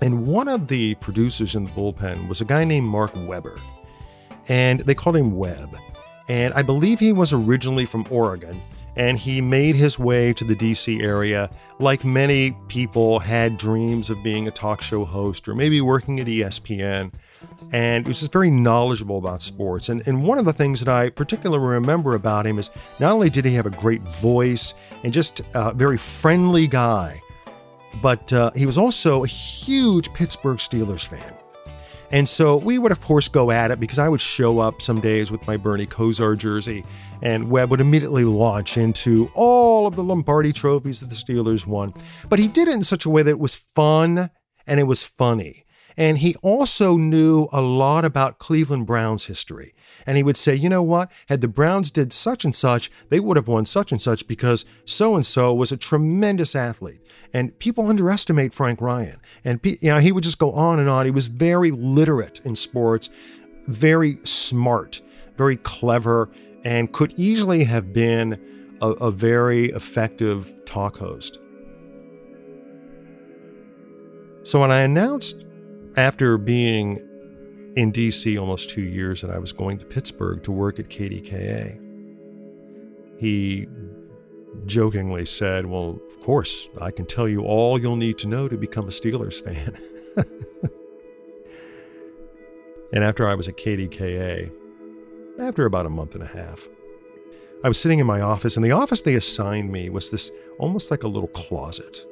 And 0.00 0.26
one 0.26 0.48
of 0.48 0.68
the 0.68 0.94
producers 0.96 1.54
in 1.54 1.64
the 1.64 1.70
bullpen 1.70 2.28
was 2.28 2.40
a 2.40 2.44
guy 2.44 2.64
named 2.64 2.86
Mark 2.86 3.12
Weber. 3.14 3.60
And 4.48 4.80
they 4.80 4.94
called 4.94 5.16
him 5.16 5.36
Webb. 5.36 5.76
And 6.28 6.52
I 6.54 6.62
believe 6.62 7.00
he 7.00 7.12
was 7.12 7.32
originally 7.32 7.86
from 7.86 8.06
Oregon 8.10 8.60
and 8.96 9.18
he 9.18 9.40
made 9.40 9.74
his 9.74 9.98
way 9.98 10.32
to 10.32 10.44
the 10.44 10.54
DC 10.54 11.02
area. 11.02 11.50
Like 11.78 12.04
many 12.04 12.56
people, 12.68 13.18
had 13.18 13.56
dreams 13.56 14.10
of 14.10 14.22
being 14.22 14.46
a 14.46 14.50
talk 14.50 14.80
show 14.80 15.04
host 15.04 15.48
or 15.48 15.54
maybe 15.54 15.80
working 15.80 16.20
at 16.20 16.26
ESPN. 16.26 17.12
And 17.72 18.06
he 18.06 18.08
was 18.08 18.20
just 18.20 18.32
very 18.32 18.50
knowledgeable 18.50 19.18
about 19.18 19.42
sports. 19.42 19.88
And, 19.88 20.06
and 20.06 20.24
one 20.24 20.38
of 20.38 20.44
the 20.44 20.52
things 20.52 20.80
that 20.80 20.94
I 20.94 21.10
particularly 21.10 21.64
remember 21.64 22.14
about 22.14 22.46
him 22.46 22.58
is 22.58 22.70
not 23.00 23.12
only 23.12 23.30
did 23.30 23.44
he 23.44 23.54
have 23.54 23.66
a 23.66 23.70
great 23.70 24.02
voice 24.02 24.74
and 25.02 25.12
just 25.12 25.40
a 25.54 25.72
very 25.74 25.96
friendly 25.96 26.66
guy, 26.66 27.20
but 28.02 28.32
uh, 28.32 28.50
he 28.54 28.66
was 28.66 28.78
also 28.78 29.24
a 29.24 29.26
huge 29.26 30.12
Pittsburgh 30.14 30.58
Steelers 30.58 31.06
fan. 31.06 31.34
And 32.10 32.28
so 32.28 32.56
we 32.56 32.78
would, 32.78 32.92
of 32.92 33.00
course, 33.00 33.28
go 33.28 33.50
at 33.50 33.70
it 33.70 33.80
because 33.80 33.98
I 33.98 34.08
would 34.08 34.20
show 34.20 34.60
up 34.60 34.80
some 34.80 35.00
days 35.00 35.32
with 35.32 35.44
my 35.48 35.56
Bernie 35.56 35.86
Kosar 35.86 36.38
jersey, 36.38 36.84
and 37.22 37.50
Webb 37.50 37.70
would 37.70 37.80
immediately 37.80 38.24
launch 38.24 38.76
into 38.76 39.30
all 39.34 39.86
of 39.86 39.96
the 39.96 40.04
Lombardi 40.04 40.52
trophies 40.52 41.00
that 41.00 41.10
the 41.10 41.16
Steelers 41.16 41.66
won. 41.66 41.92
But 42.28 42.38
he 42.38 42.46
did 42.46 42.68
it 42.68 42.74
in 42.74 42.82
such 42.82 43.04
a 43.04 43.10
way 43.10 43.22
that 43.22 43.30
it 43.30 43.40
was 43.40 43.56
fun 43.56 44.30
and 44.66 44.80
it 44.80 44.84
was 44.84 45.02
funny. 45.02 45.64
And 45.96 46.18
he 46.18 46.34
also 46.42 46.96
knew 46.96 47.48
a 47.52 47.62
lot 47.62 48.04
about 48.04 48.38
Cleveland 48.38 48.86
Browns 48.86 49.26
history. 49.26 49.74
And 50.06 50.16
he 50.16 50.22
would 50.22 50.36
say, 50.36 50.54
you 50.54 50.68
know 50.68 50.82
what? 50.82 51.10
Had 51.28 51.40
the 51.40 51.48
Browns 51.48 51.90
did 51.90 52.12
such 52.12 52.44
and 52.44 52.54
such, 52.54 52.90
they 53.10 53.20
would 53.20 53.36
have 53.36 53.48
won 53.48 53.64
such 53.64 53.92
and 53.92 54.00
such 54.00 54.26
because 54.26 54.64
so 54.84 55.14
and 55.14 55.24
so 55.24 55.54
was 55.54 55.70
a 55.70 55.76
tremendous 55.76 56.56
athlete. 56.56 57.00
And 57.32 57.56
people 57.58 57.88
underestimate 57.88 58.52
Frank 58.52 58.80
Ryan. 58.80 59.20
And 59.44 59.60
you 59.64 59.78
know, 59.82 59.98
he 59.98 60.12
would 60.12 60.24
just 60.24 60.38
go 60.38 60.50
on 60.52 60.80
and 60.80 60.88
on. 60.88 61.04
He 61.04 61.12
was 61.12 61.28
very 61.28 61.70
literate 61.70 62.40
in 62.44 62.54
sports, 62.56 63.08
very 63.66 64.16
smart, 64.24 65.00
very 65.36 65.56
clever, 65.56 66.28
and 66.64 66.92
could 66.92 67.14
easily 67.16 67.64
have 67.64 67.92
been 67.92 68.76
a, 68.80 68.88
a 68.88 69.10
very 69.10 69.66
effective 69.66 70.64
talk 70.64 70.98
host. 70.98 71.38
So 74.42 74.60
when 74.60 74.70
I 74.70 74.80
announced 74.80 75.46
after 75.96 76.38
being 76.38 76.96
in 77.76 77.92
DC 77.92 78.40
almost 78.40 78.70
two 78.70 78.82
years 78.82 79.22
and 79.24 79.32
I 79.32 79.38
was 79.38 79.52
going 79.52 79.78
to 79.78 79.84
Pittsburgh 79.84 80.42
to 80.44 80.52
work 80.52 80.78
at 80.78 80.88
KDKA, 80.88 81.80
he 83.18 83.66
jokingly 84.66 85.24
said, 85.24 85.66
Well, 85.66 86.00
of 86.06 86.20
course, 86.20 86.68
I 86.80 86.90
can 86.90 87.06
tell 87.06 87.28
you 87.28 87.42
all 87.42 87.80
you'll 87.80 87.96
need 87.96 88.18
to 88.18 88.28
know 88.28 88.48
to 88.48 88.56
become 88.56 88.84
a 88.86 88.90
Steelers 88.90 89.42
fan. 89.42 89.76
and 92.92 93.04
after 93.04 93.28
I 93.28 93.34
was 93.34 93.48
at 93.48 93.56
KDKA, 93.56 94.52
after 95.40 95.66
about 95.66 95.86
a 95.86 95.90
month 95.90 96.14
and 96.14 96.22
a 96.22 96.28
half, 96.28 96.68
I 97.64 97.68
was 97.68 97.80
sitting 97.80 97.98
in 97.98 98.06
my 98.06 98.20
office, 98.20 98.56
and 98.56 98.64
the 98.64 98.72
office 98.72 99.02
they 99.02 99.14
assigned 99.14 99.72
me 99.72 99.88
was 99.90 100.10
this 100.10 100.30
almost 100.58 100.90
like 100.90 101.02
a 101.02 101.08
little 101.08 101.28
closet 101.28 102.04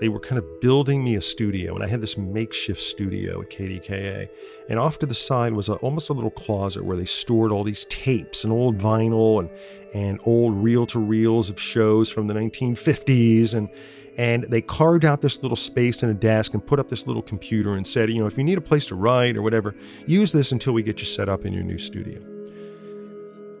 they 0.00 0.08
were 0.08 0.20
kind 0.20 0.38
of 0.38 0.60
building 0.60 1.02
me 1.02 1.14
a 1.14 1.20
studio, 1.20 1.74
and 1.74 1.82
I 1.82 1.86
had 1.86 2.02
this 2.02 2.18
makeshift 2.18 2.82
studio 2.82 3.40
at 3.40 3.50
KDKA. 3.50 4.28
And 4.68 4.78
off 4.78 4.98
to 4.98 5.06
the 5.06 5.14
side 5.14 5.54
was 5.54 5.68
a, 5.68 5.74
almost 5.76 6.10
a 6.10 6.12
little 6.12 6.30
closet 6.30 6.84
where 6.84 6.96
they 6.96 7.06
stored 7.06 7.50
all 7.50 7.64
these 7.64 7.86
tapes 7.86 8.44
and 8.44 8.52
old 8.52 8.76
vinyl 8.76 9.40
and, 9.40 9.50
and 9.94 10.20
old 10.24 10.54
reel 10.54 10.84
to 10.86 10.98
reels 10.98 11.48
of 11.48 11.58
shows 11.58 12.10
from 12.10 12.26
the 12.26 12.34
1950s. 12.34 13.54
And, 13.54 13.70
and 14.18 14.44
they 14.44 14.60
carved 14.60 15.06
out 15.06 15.22
this 15.22 15.42
little 15.42 15.56
space 15.56 16.02
in 16.02 16.10
a 16.10 16.14
desk 16.14 16.52
and 16.52 16.66
put 16.66 16.78
up 16.78 16.90
this 16.90 17.06
little 17.06 17.22
computer 17.22 17.74
and 17.74 17.86
said, 17.86 18.10
you 18.10 18.18
know, 18.18 18.26
if 18.26 18.36
you 18.36 18.44
need 18.44 18.58
a 18.58 18.62
place 18.62 18.84
to 18.86 18.94
write 18.94 19.36
or 19.36 19.42
whatever, 19.42 19.74
use 20.06 20.30
this 20.32 20.52
until 20.52 20.74
we 20.74 20.82
get 20.82 21.00
you 21.00 21.06
set 21.06 21.28
up 21.28 21.46
in 21.46 21.54
your 21.54 21.64
new 21.64 21.78
studio. 21.78 22.20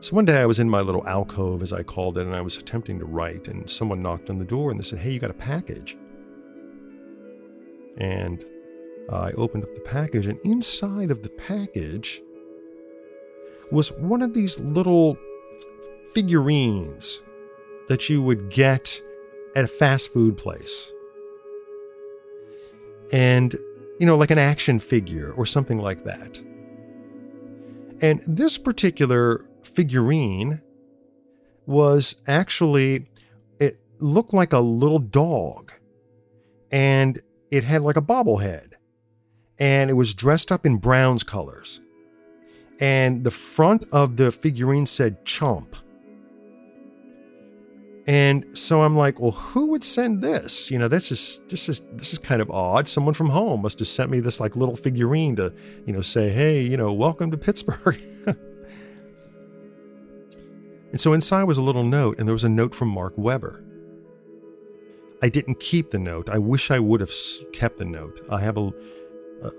So 0.00 0.14
one 0.14 0.26
day 0.26 0.40
I 0.40 0.46
was 0.46 0.60
in 0.60 0.68
my 0.68 0.82
little 0.82 1.06
alcove, 1.08 1.62
as 1.62 1.72
I 1.72 1.82
called 1.82 2.18
it, 2.18 2.26
and 2.26 2.36
I 2.36 2.42
was 2.42 2.58
attempting 2.58 2.98
to 2.98 3.06
write, 3.06 3.48
and 3.48 3.68
someone 3.68 4.02
knocked 4.02 4.28
on 4.28 4.38
the 4.38 4.44
door 4.44 4.70
and 4.70 4.78
they 4.78 4.84
said, 4.84 4.98
Hey, 4.98 5.12
you 5.12 5.18
got 5.18 5.30
a 5.30 5.34
package. 5.34 5.96
And 7.96 8.44
I 9.10 9.32
opened 9.32 9.64
up 9.64 9.74
the 9.74 9.80
package, 9.80 10.26
and 10.26 10.38
inside 10.40 11.10
of 11.10 11.22
the 11.22 11.30
package 11.30 12.20
was 13.70 13.92
one 13.92 14.22
of 14.22 14.34
these 14.34 14.58
little 14.60 15.16
figurines 16.12 17.22
that 17.88 18.08
you 18.08 18.22
would 18.22 18.50
get 18.50 19.00
at 19.54 19.64
a 19.64 19.68
fast 19.68 20.12
food 20.12 20.36
place. 20.36 20.92
And, 23.12 23.54
you 23.98 24.06
know, 24.06 24.16
like 24.16 24.30
an 24.30 24.38
action 24.38 24.78
figure 24.78 25.32
or 25.32 25.46
something 25.46 25.78
like 25.78 26.04
that. 26.04 26.42
And 28.00 28.22
this 28.26 28.58
particular 28.58 29.46
figurine 29.62 30.60
was 31.64 32.16
actually, 32.26 33.08
it 33.58 33.78
looked 33.98 34.34
like 34.34 34.52
a 34.52 34.58
little 34.58 34.98
dog. 34.98 35.72
And 36.70 37.22
it 37.50 37.64
had 37.64 37.82
like 37.82 37.96
a 37.96 38.02
bobblehead 38.02 38.72
and 39.58 39.90
it 39.90 39.94
was 39.94 40.14
dressed 40.14 40.52
up 40.52 40.66
in 40.66 40.76
Browns 40.76 41.22
colors. 41.22 41.80
And 42.78 43.24
the 43.24 43.30
front 43.30 43.86
of 43.90 44.16
the 44.16 44.30
figurine 44.30 44.86
said 44.86 45.24
chomp. 45.24 45.74
And 48.06 48.56
so 48.56 48.82
I'm 48.82 48.96
like, 48.96 49.18
well, 49.18 49.32
who 49.32 49.66
would 49.66 49.82
send 49.82 50.22
this? 50.22 50.70
You 50.70 50.78
know, 50.78 50.86
that's 50.86 51.08
just 51.08 51.48
this 51.48 51.68
is 51.68 51.82
this 51.92 52.12
is 52.12 52.20
kind 52.20 52.40
of 52.40 52.50
odd. 52.50 52.88
Someone 52.88 53.14
from 53.14 53.30
home 53.30 53.62
must 53.62 53.80
have 53.80 53.88
sent 53.88 54.10
me 54.10 54.20
this 54.20 54.38
like 54.38 54.54
little 54.54 54.76
figurine 54.76 55.34
to, 55.36 55.52
you 55.86 55.92
know, 55.92 56.02
say, 56.02 56.28
hey, 56.30 56.60
you 56.60 56.76
know, 56.76 56.92
welcome 56.92 57.32
to 57.32 57.36
Pittsburgh. 57.36 57.98
and 60.92 61.00
so 61.00 61.12
inside 61.12 61.44
was 61.44 61.58
a 61.58 61.62
little 61.62 61.82
note, 61.82 62.18
and 62.18 62.28
there 62.28 62.34
was 62.34 62.44
a 62.44 62.48
note 62.48 62.76
from 62.76 62.88
Mark 62.88 63.14
Weber. 63.16 63.64
I 65.22 65.28
didn't 65.28 65.60
keep 65.60 65.90
the 65.90 65.98
note. 65.98 66.28
I 66.28 66.38
wish 66.38 66.70
I 66.70 66.78
would 66.78 67.00
have 67.00 67.12
kept 67.52 67.78
the 67.78 67.84
note. 67.84 68.24
I 68.28 68.40
have 68.40 68.58
a, 68.58 68.72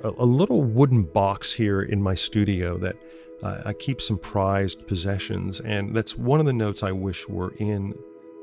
a, 0.04 0.14
a 0.18 0.26
little 0.26 0.64
wooden 0.64 1.04
box 1.04 1.54
here 1.54 1.82
in 1.82 2.02
my 2.02 2.16
studio 2.16 2.78
that 2.78 2.96
uh, 3.42 3.62
I 3.66 3.74
keep 3.74 4.02
some 4.02 4.18
prized 4.18 4.88
possessions, 4.88 5.60
and 5.60 5.96
that's 5.96 6.18
one 6.18 6.40
of 6.40 6.46
the 6.46 6.54
notes 6.54 6.84
I 6.84 6.92
wish 6.92 7.28
were 7.28 7.54
in 7.58 7.94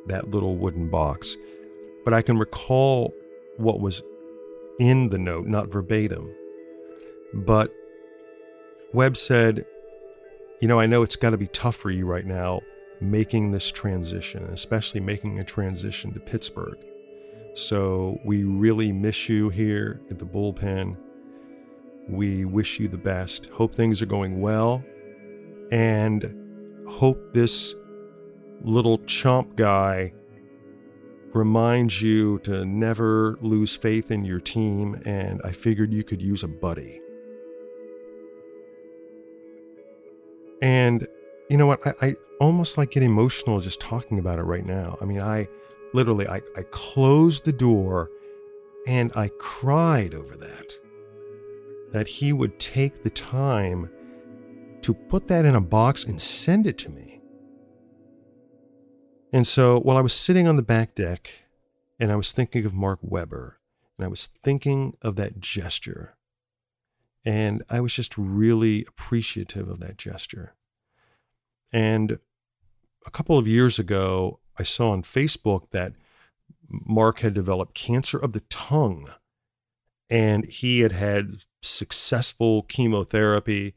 that 0.06 0.30
little 0.30 0.56
wooden 0.56 0.90
box. 0.90 1.36
But 2.04 2.14
I 2.14 2.22
can 2.22 2.38
recall 2.38 3.14
what 3.56 3.80
was 3.80 4.02
in 4.78 5.08
the 5.08 5.18
note, 5.18 5.46
not 5.46 5.72
verbatim. 5.72 6.34
But 7.32 7.72
Webb 8.92 9.16
said, 9.16 9.64
You 10.60 10.68
know, 10.68 10.78
I 10.78 10.86
know 10.86 11.02
it's 11.02 11.16
got 11.16 11.30
to 11.30 11.38
be 11.38 11.48
tough 11.48 11.76
for 11.76 11.90
you 11.90 12.06
right 12.06 12.26
now 12.26 12.60
making 13.00 13.50
this 13.50 13.70
transition, 13.70 14.44
especially 14.44 15.00
making 15.00 15.38
a 15.38 15.44
transition 15.44 16.12
to 16.12 16.20
Pittsburgh. 16.20 16.78
So 17.54 18.18
we 18.24 18.42
really 18.42 18.90
miss 18.90 19.28
you 19.28 19.48
here 19.48 20.02
at 20.10 20.18
the 20.18 20.26
bullpen. 20.26 20.96
We 22.08 22.44
wish 22.44 22.80
you 22.80 22.88
the 22.88 22.98
best. 22.98 23.46
Hope 23.46 23.74
things 23.74 24.02
are 24.02 24.06
going 24.06 24.40
well. 24.40 24.84
And 25.70 26.84
hope 26.88 27.32
this 27.32 27.74
little 28.62 28.98
chomp 28.98 29.54
guy 29.54 30.12
reminds 31.32 32.02
you 32.02 32.38
to 32.40 32.64
never 32.64 33.38
lose 33.40 33.76
faith 33.76 34.10
in 34.10 34.24
your 34.24 34.40
team. 34.40 35.00
And 35.04 35.40
I 35.44 35.52
figured 35.52 35.92
you 35.92 36.02
could 36.02 36.20
use 36.20 36.42
a 36.42 36.48
buddy. 36.48 37.00
And 40.60 41.06
you 41.48 41.56
know 41.56 41.66
what? 41.66 41.86
I, 41.86 41.94
I 42.00 42.16
almost 42.40 42.78
like 42.78 42.90
get 42.90 43.02
emotional 43.04 43.60
just 43.60 43.80
talking 43.80 44.18
about 44.18 44.40
it 44.40 44.42
right 44.42 44.66
now. 44.66 44.98
I 45.00 45.04
mean, 45.04 45.20
I 45.20 45.46
literally, 45.94 46.28
I, 46.28 46.42
I 46.56 46.62
closed 46.70 47.44
the 47.44 47.52
door 47.52 48.10
and 48.86 49.12
I 49.14 49.30
cried 49.38 50.12
over 50.12 50.36
that. 50.36 50.72
That 51.92 52.08
he 52.08 52.32
would 52.32 52.58
take 52.58 53.02
the 53.02 53.10
time 53.10 53.88
to 54.82 54.92
put 54.92 55.28
that 55.28 55.44
in 55.44 55.54
a 55.54 55.60
box 55.60 56.04
and 56.04 56.20
send 56.20 56.66
it 56.66 56.76
to 56.78 56.90
me. 56.90 57.20
And 59.32 59.46
so 59.46 59.80
while 59.80 59.96
I 59.96 60.02
was 60.02 60.12
sitting 60.12 60.46
on 60.46 60.56
the 60.56 60.62
back 60.62 60.94
deck 60.94 61.44
and 61.98 62.12
I 62.12 62.16
was 62.16 62.32
thinking 62.32 62.66
of 62.66 62.74
Mark 62.74 62.98
Weber 63.00 63.58
and 63.96 64.04
I 64.04 64.08
was 64.08 64.26
thinking 64.26 64.96
of 65.00 65.16
that 65.16 65.40
gesture, 65.40 66.16
and 67.24 67.62
I 67.70 67.80
was 67.80 67.94
just 67.94 68.18
really 68.18 68.84
appreciative 68.86 69.68
of 69.68 69.80
that 69.80 69.96
gesture. 69.96 70.54
And 71.72 72.18
a 73.06 73.10
couple 73.10 73.38
of 73.38 73.46
years 73.46 73.78
ago, 73.78 74.40
I 74.58 74.62
saw 74.62 74.90
on 74.90 75.02
Facebook 75.02 75.70
that 75.70 75.92
Mark 76.68 77.20
had 77.20 77.34
developed 77.34 77.74
cancer 77.74 78.18
of 78.18 78.32
the 78.32 78.42
tongue 78.50 79.08
and 80.10 80.44
he 80.50 80.80
had 80.80 80.92
had 80.92 81.44
successful 81.62 82.62
chemotherapy. 82.62 83.74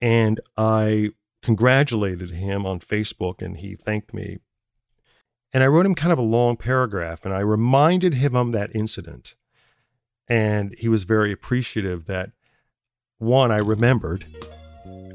And 0.00 0.40
I 0.56 1.10
congratulated 1.42 2.30
him 2.30 2.66
on 2.66 2.80
Facebook 2.80 3.42
and 3.42 3.58
he 3.58 3.74
thanked 3.74 4.12
me. 4.12 4.38
And 5.52 5.62
I 5.62 5.68
wrote 5.68 5.86
him 5.86 5.94
kind 5.94 6.12
of 6.12 6.18
a 6.18 6.22
long 6.22 6.56
paragraph 6.56 7.24
and 7.24 7.32
I 7.32 7.40
reminded 7.40 8.14
him 8.14 8.34
of 8.34 8.52
that 8.52 8.74
incident. 8.74 9.34
And 10.28 10.74
he 10.78 10.88
was 10.88 11.04
very 11.04 11.30
appreciative 11.30 12.06
that 12.06 12.32
one, 13.18 13.52
I 13.52 13.58
remembered, 13.58 14.26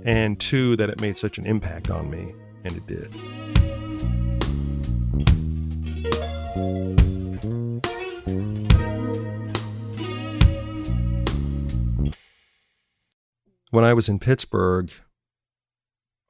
and 0.04 0.39
two, 0.39 0.76
that 0.78 0.89
it 0.89 1.02
made 1.02 1.17
such 1.17 1.38
an 1.38 1.45
impact 1.45 1.89
on 1.91 2.10
me. 2.10 2.34
And 2.63 2.78
it 2.78 2.88
did. 2.88 3.70
When 13.71 13.86
I 13.86 13.93
was 13.93 14.10
in 14.10 14.19
Pittsburgh, 14.19 14.91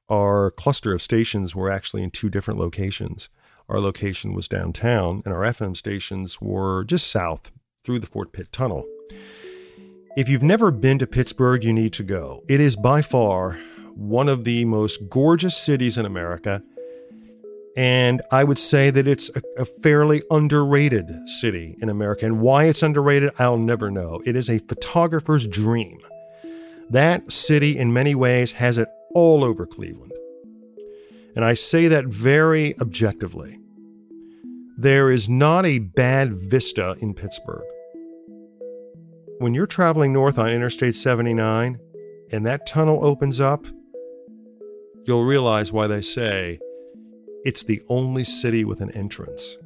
our 0.10 0.52
cluster 0.52 0.94
of 0.94 1.02
stations 1.02 1.56
were 1.56 1.72
actually 1.72 2.04
in 2.04 2.12
two 2.12 2.30
different 2.30 2.60
locations. 2.60 3.30
Our 3.67 3.80
location 3.80 4.34
was 4.34 4.48
downtown, 4.48 5.24
and 5.26 5.34
our 5.34 5.41
FM 5.41 5.76
stations 5.76 6.39
were 6.39 6.84
just 6.84 7.08
south 7.08 7.52
through 7.84 7.98
the 7.98 8.06
Fort 8.06 8.32
Pitt 8.32 8.52
Tunnel. 8.52 8.86
If 10.15 10.30
you've 10.30 10.44
never 10.44 10.70
been 10.70 11.00
to 11.00 11.08
Pittsburgh, 11.08 11.63
you 11.63 11.74
need 11.74 11.94
to 11.94 12.04
go. 12.04 12.44
It 12.48 12.60
is 12.60 12.76
by 12.76 13.02
far 13.02 13.54
one 13.96 14.30
of 14.30 14.44
the 14.44 14.65
most 14.65 15.10
gorgeous 15.10 15.58
cities 15.58 15.98
in 15.98 16.06
America, 16.06 16.62
and 17.77 18.21
I 18.31 18.43
would 18.43 18.60
say 18.60 18.89
that 18.89 19.07
it's 19.07 19.29
a, 19.36 19.41
a, 19.62 19.65
fairly 19.65 20.23
underrated 20.29 21.10
city 21.39 21.77
in 21.81 21.88
America. 21.88 22.25
And 22.25 22.41
why 22.41 22.65
it's 22.65 22.84
underrated, 22.84 23.31
I'll 23.39 23.57
never 23.57 23.89
know. 23.89 24.21
It 24.25 24.36
is 24.36 24.49
a 24.49 24.60
photographer's 24.60 25.47
dream. 25.47 25.99
That 26.89 27.31
city, 27.31 27.77
in 27.77 27.93
many 27.93 28.13
ways, 28.13 28.51
has 28.53 28.77
it 28.77 28.89
all 29.13 29.45
over 29.45 29.65
Cleveland. 29.65 30.12
And 31.36 31.45
I 31.45 31.53
say 31.53 31.88
that 31.88 32.05
very 32.05 32.77
objectively. 32.79 33.57
There 34.77 35.10
is 35.10 35.29
not 35.29 35.65
a 35.65 35.79
bad 35.79 36.34
vista 36.34 36.95
in 36.99 37.13
Pittsburgh. 37.13 37.63
When 39.39 39.53
you're 39.53 39.65
traveling 39.65 40.12
north 40.12 40.38
on 40.38 40.49
Interstate 40.49 40.95
79 40.95 41.79
and 42.31 42.45
that 42.45 42.67
tunnel 42.67 43.05
opens 43.05 43.39
up, 43.39 43.65
you'll 45.03 45.23
realize 45.23 45.71
why 45.71 45.88
they 45.88 46.01
say 46.01 46.60
it's 47.43 47.63
the 47.63 47.82
only 47.89 48.23
city 48.23 48.63
with 48.63 48.82
an 48.82 48.91
entrance. 48.91 49.58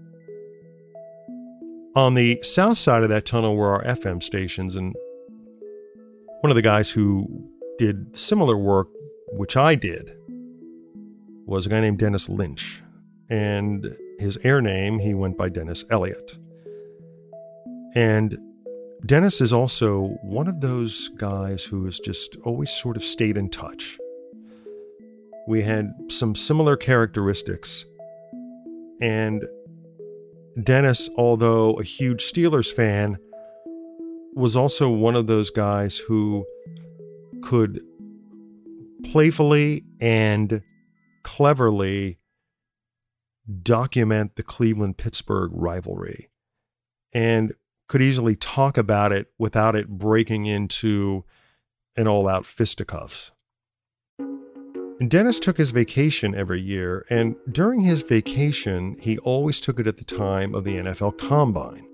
On 1.95 2.13
the 2.13 2.39
south 2.41 2.77
side 2.77 3.03
of 3.03 3.09
that 3.09 3.25
tunnel 3.25 3.55
were 3.55 3.69
our 3.69 3.83
FM 3.83 4.21
stations, 4.21 4.75
and 4.75 4.95
one 6.41 6.51
of 6.51 6.55
the 6.55 6.61
guys 6.61 6.91
who 6.91 7.49
did 7.77 8.15
similar 8.15 8.57
work, 8.57 8.87
which 9.33 9.55
I 9.55 9.75
did, 9.75 10.11
was 11.45 11.65
a 11.65 11.69
guy 11.69 11.79
named 11.79 11.99
Dennis 11.99 12.27
Lynch. 12.27 12.81
And 13.29 13.87
his 14.19 14.37
air 14.43 14.61
name, 14.61 14.99
he 14.99 15.13
went 15.13 15.37
by 15.37 15.49
Dennis 15.49 15.85
Elliott. 15.89 16.37
And 17.95 18.37
Dennis 19.05 19.39
is 19.39 19.53
also 19.53 20.17
one 20.21 20.47
of 20.47 20.61
those 20.61 21.09
guys 21.17 21.63
who 21.63 21.85
has 21.85 21.99
just 21.99 22.35
always 22.43 22.71
sort 22.71 22.97
of 22.97 23.03
stayed 23.03 23.37
in 23.37 23.49
touch. 23.49 23.97
We 25.47 25.63
had 25.63 25.93
some 26.09 26.35
similar 26.35 26.75
characteristics. 26.75 27.85
And 29.01 29.45
Dennis, 30.61 31.09
although 31.17 31.73
a 31.73 31.83
huge 31.83 32.23
Steelers 32.23 32.73
fan, 32.73 33.17
was 34.33 34.55
also 34.55 34.89
one 34.89 35.15
of 35.15 35.27
those 35.27 35.49
guys 35.49 35.97
who 35.97 36.45
could 37.41 37.81
playfully 39.03 39.85
and 39.99 40.61
cleverly 41.23 42.19
document 43.61 44.35
the 44.35 44.43
Cleveland 44.43 44.97
Pittsburgh 44.97 45.51
rivalry 45.53 46.29
and 47.13 47.53
could 47.87 48.01
easily 48.01 48.35
talk 48.35 48.77
about 48.77 49.11
it 49.11 49.27
without 49.37 49.75
it 49.75 49.87
breaking 49.87 50.45
into 50.45 51.23
an 51.95 52.07
all 52.07 52.27
out 52.27 52.45
fisticuffs. 52.45 53.31
Dennis 55.05 55.41
took 55.41 55.57
his 55.57 55.71
vacation 55.71 56.33
every 56.33 56.61
year, 56.61 57.05
and 57.09 57.35
during 57.51 57.81
his 57.81 58.01
vacation, 58.01 58.95
he 59.01 59.17
always 59.19 59.59
took 59.59 59.77
it 59.77 59.87
at 59.87 59.97
the 59.97 60.05
time 60.05 60.55
of 60.55 60.63
the 60.63 60.77
NFL 60.77 61.17
Combine. 61.17 61.85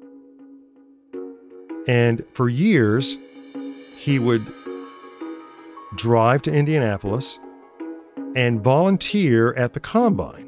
And 1.87 2.23
for 2.33 2.47
years, 2.47 3.17
he 3.97 4.19
would 4.19 4.45
drive 5.95 6.43
to 6.43 6.53
Indianapolis 6.53 7.39
and 8.35 8.63
volunteer 8.63 9.53
at 9.55 9.73
the 9.73 9.79
combine. 9.79 10.47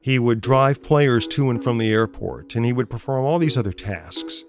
He 0.00 0.18
would 0.18 0.40
drive 0.40 0.82
players 0.82 1.28
to 1.28 1.50
and 1.50 1.62
from 1.62 1.76
the 1.76 1.92
airport, 1.92 2.56
and 2.56 2.64
he 2.64 2.72
would 2.72 2.88
perform 2.88 3.26
all 3.26 3.38
these 3.38 3.58
other 3.58 3.72
tasks. 3.72 4.44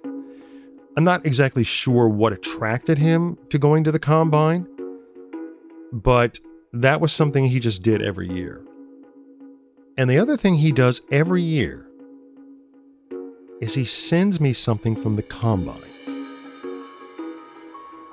I'm 0.96 1.04
not 1.04 1.26
exactly 1.26 1.66
sure 1.66 2.08
what 2.08 2.32
attracted 2.32 2.98
him 2.98 3.38
to 3.50 3.60
going 3.60 3.84
to 3.84 3.92
the 3.92 4.00
combine, 4.00 4.66
but 5.92 6.40
that 6.74 7.02
was 7.02 7.12
something 7.12 7.46
he 7.46 7.60
just 7.60 7.82
did 7.82 8.02
every 8.02 8.30
year. 8.30 8.64
And 9.98 10.10
the 10.10 10.20
other 10.20 10.38
thing 10.38 10.56
he 10.56 10.72
does 10.72 11.02
every 11.12 11.42
year 11.42 11.90
is 13.60 13.74
he 13.74 13.86
sends 13.86 14.40
me 14.40 14.54
something 14.54 14.96
from 14.96 15.16
the 15.16 15.24
combine. 15.24 15.82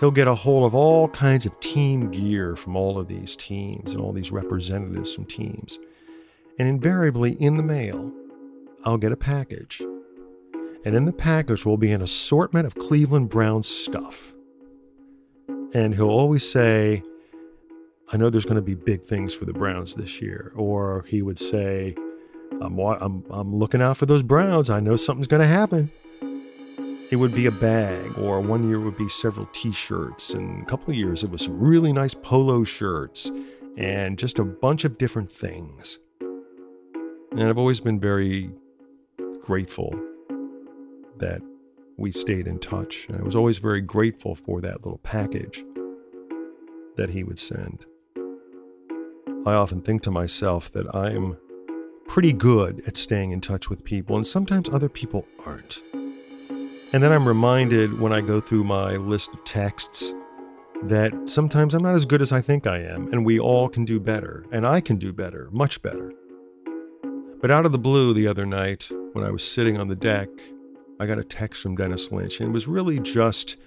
He'll 0.00 0.10
get 0.10 0.28
a 0.28 0.34
hold 0.34 0.66
of 0.66 0.74
all 0.74 1.08
kinds 1.08 1.46
of 1.46 1.58
team 1.60 2.10
gear 2.10 2.54
from 2.54 2.76
all 2.76 2.98
of 2.98 3.08
these 3.08 3.34
teams 3.34 3.94
and 3.94 4.02
all 4.02 4.12
these 4.12 4.32
representatives 4.32 5.14
from 5.14 5.24
teams. 5.24 5.78
And 6.58 6.68
invariably 6.68 7.32
in 7.32 7.56
the 7.56 7.62
mail, 7.62 8.12
I'll 8.84 8.98
get 8.98 9.12
a 9.12 9.16
package. 9.16 9.82
And 10.84 10.94
in 10.94 11.04
the 11.04 11.12
package 11.12 11.64
will 11.64 11.78
be 11.78 11.92
an 11.92 12.02
assortment 12.02 12.66
of 12.66 12.74
Cleveland 12.74 13.30
Browns 13.30 13.68
stuff. 13.68 14.34
And 15.72 15.94
he'll 15.94 16.10
always 16.10 16.48
say, 16.48 17.02
I 18.12 18.16
know 18.16 18.30
there's 18.30 18.44
going 18.44 18.56
to 18.56 18.62
be 18.62 18.74
big 18.74 19.02
things 19.02 19.34
for 19.34 19.46
the 19.46 19.52
Browns 19.52 19.96
this 19.96 20.22
year. 20.22 20.52
Or 20.54 21.04
he 21.08 21.22
would 21.22 21.38
say, 21.38 21.96
I'm, 22.60 22.78
I'm, 22.78 23.24
I'm 23.30 23.56
looking 23.56 23.82
out 23.82 23.96
for 23.96 24.06
those 24.06 24.22
Browns. 24.22 24.70
I 24.70 24.80
know 24.80 24.96
something's 24.96 25.26
going 25.26 25.42
to 25.42 25.48
happen. 25.48 25.90
It 27.10 27.16
would 27.16 27.34
be 27.34 27.46
a 27.46 27.52
bag, 27.52 28.18
or 28.18 28.40
one 28.40 28.68
year 28.68 28.80
would 28.80 28.98
be 28.98 29.08
several 29.08 29.46
t 29.52 29.70
shirts, 29.70 30.34
and 30.34 30.62
a 30.62 30.66
couple 30.66 30.90
of 30.90 30.96
years 30.96 31.22
it 31.22 31.30
was 31.30 31.42
some 31.42 31.56
really 31.56 31.92
nice 31.92 32.14
polo 32.14 32.64
shirts, 32.64 33.30
and 33.76 34.18
just 34.18 34.40
a 34.40 34.44
bunch 34.44 34.84
of 34.84 34.98
different 34.98 35.30
things. 35.30 36.00
And 37.30 37.44
I've 37.44 37.58
always 37.58 37.80
been 37.80 38.00
very 38.00 38.50
grateful 39.40 39.94
that 41.18 41.42
we 41.96 42.10
stayed 42.10 42.48
in 42.48 42.58
touch. 42.58 43.06
And 43.08 43.18
I 43.18 43.22
was 43.22 43.36
always 43.36 43.58
very 43.58 43.80
grateful 43.80 44.34
for 44.34 44.60
that 44.62 44.84
little 44.84 44.98
package 44.98 45.64
that 46.96 47.10
he 47.10 47.22
would 47.22 47.38
send. 47.38 47.86
I 49.46 49.54
often 49.54 49.80
think 49.80 50.02
to 50.02 50.10
myself 50.10 50.72
that 50.72 50.92
I'm 50.92 51.36
pretty 52.08 52.32
good 52.32 52.82
at 52.86 52.96
staying 52.96 53.30
in 53.30 53.40
touch 53.40 53.70
with 53.70 53.84
people, 53.84 54.16
and 54.16 54.26
sometimes 54.26 54.68
other 54.68 54.88
people 54.88 55.24
aren't. 55.44 55.82
And 56.92 57.02
then 57.02 57.12
I'm 57.12 57.28
reminded 57.28 58.00
when 58.00 58.12
I 58.12 58.22
go 58.22 58.40
through 58.40 58.64
my 58.64 58.96
list 58.96 59.32
of 59.34 59.44
texts 59.44 60.12
that 60.82 61.12
sometimes 61.26 61.74
I'm 61.74 61.82
not 61.82 61.94
as 61.94 62.06
good 62.06 62.22
as 62.22 62.32
I 62.32 62.40
think 62.40 62.66
I 62.66 62.78
am, 62.78 63.12
and 63.12 63.24
we 63.24 63.38
all 63.38 63.68
can 63.68 63.84
do 63.84 64.00
better, 64.00 64.44
and 64.50 64.66
I 64.66 64.80
can 64.80 64.96
do 64.96 65.12
better, 65.12 65.48
much 65.52 65.80
better. 65.80 66.12
But 67.40 67.52
out 67.52 67.66
of 67.66 67.72
the 67.72 67.78
blue 67.78 68.12
the 68.12 68.26
other 68.26 68.46
night, 68.46 68.90
when 69.12 69.24
I 69.24 69.30
was 69.30 69.46
sitting 69.46 69.78
on 69.78 69.86
the 69.86 69.94
deck, 69.94 70.28
I 70.98 71.06
got 71.06 71.18
a 71.18 71.24
text 71.24 71.62
from 71.62 71.76
Dennis 71.76 72.10
Lynch, 72.10 72.40
and 72.40 72.48
it 72.48 72.52
was 72.52 72.66
really 72.66 72.98
just, 72.98 73.58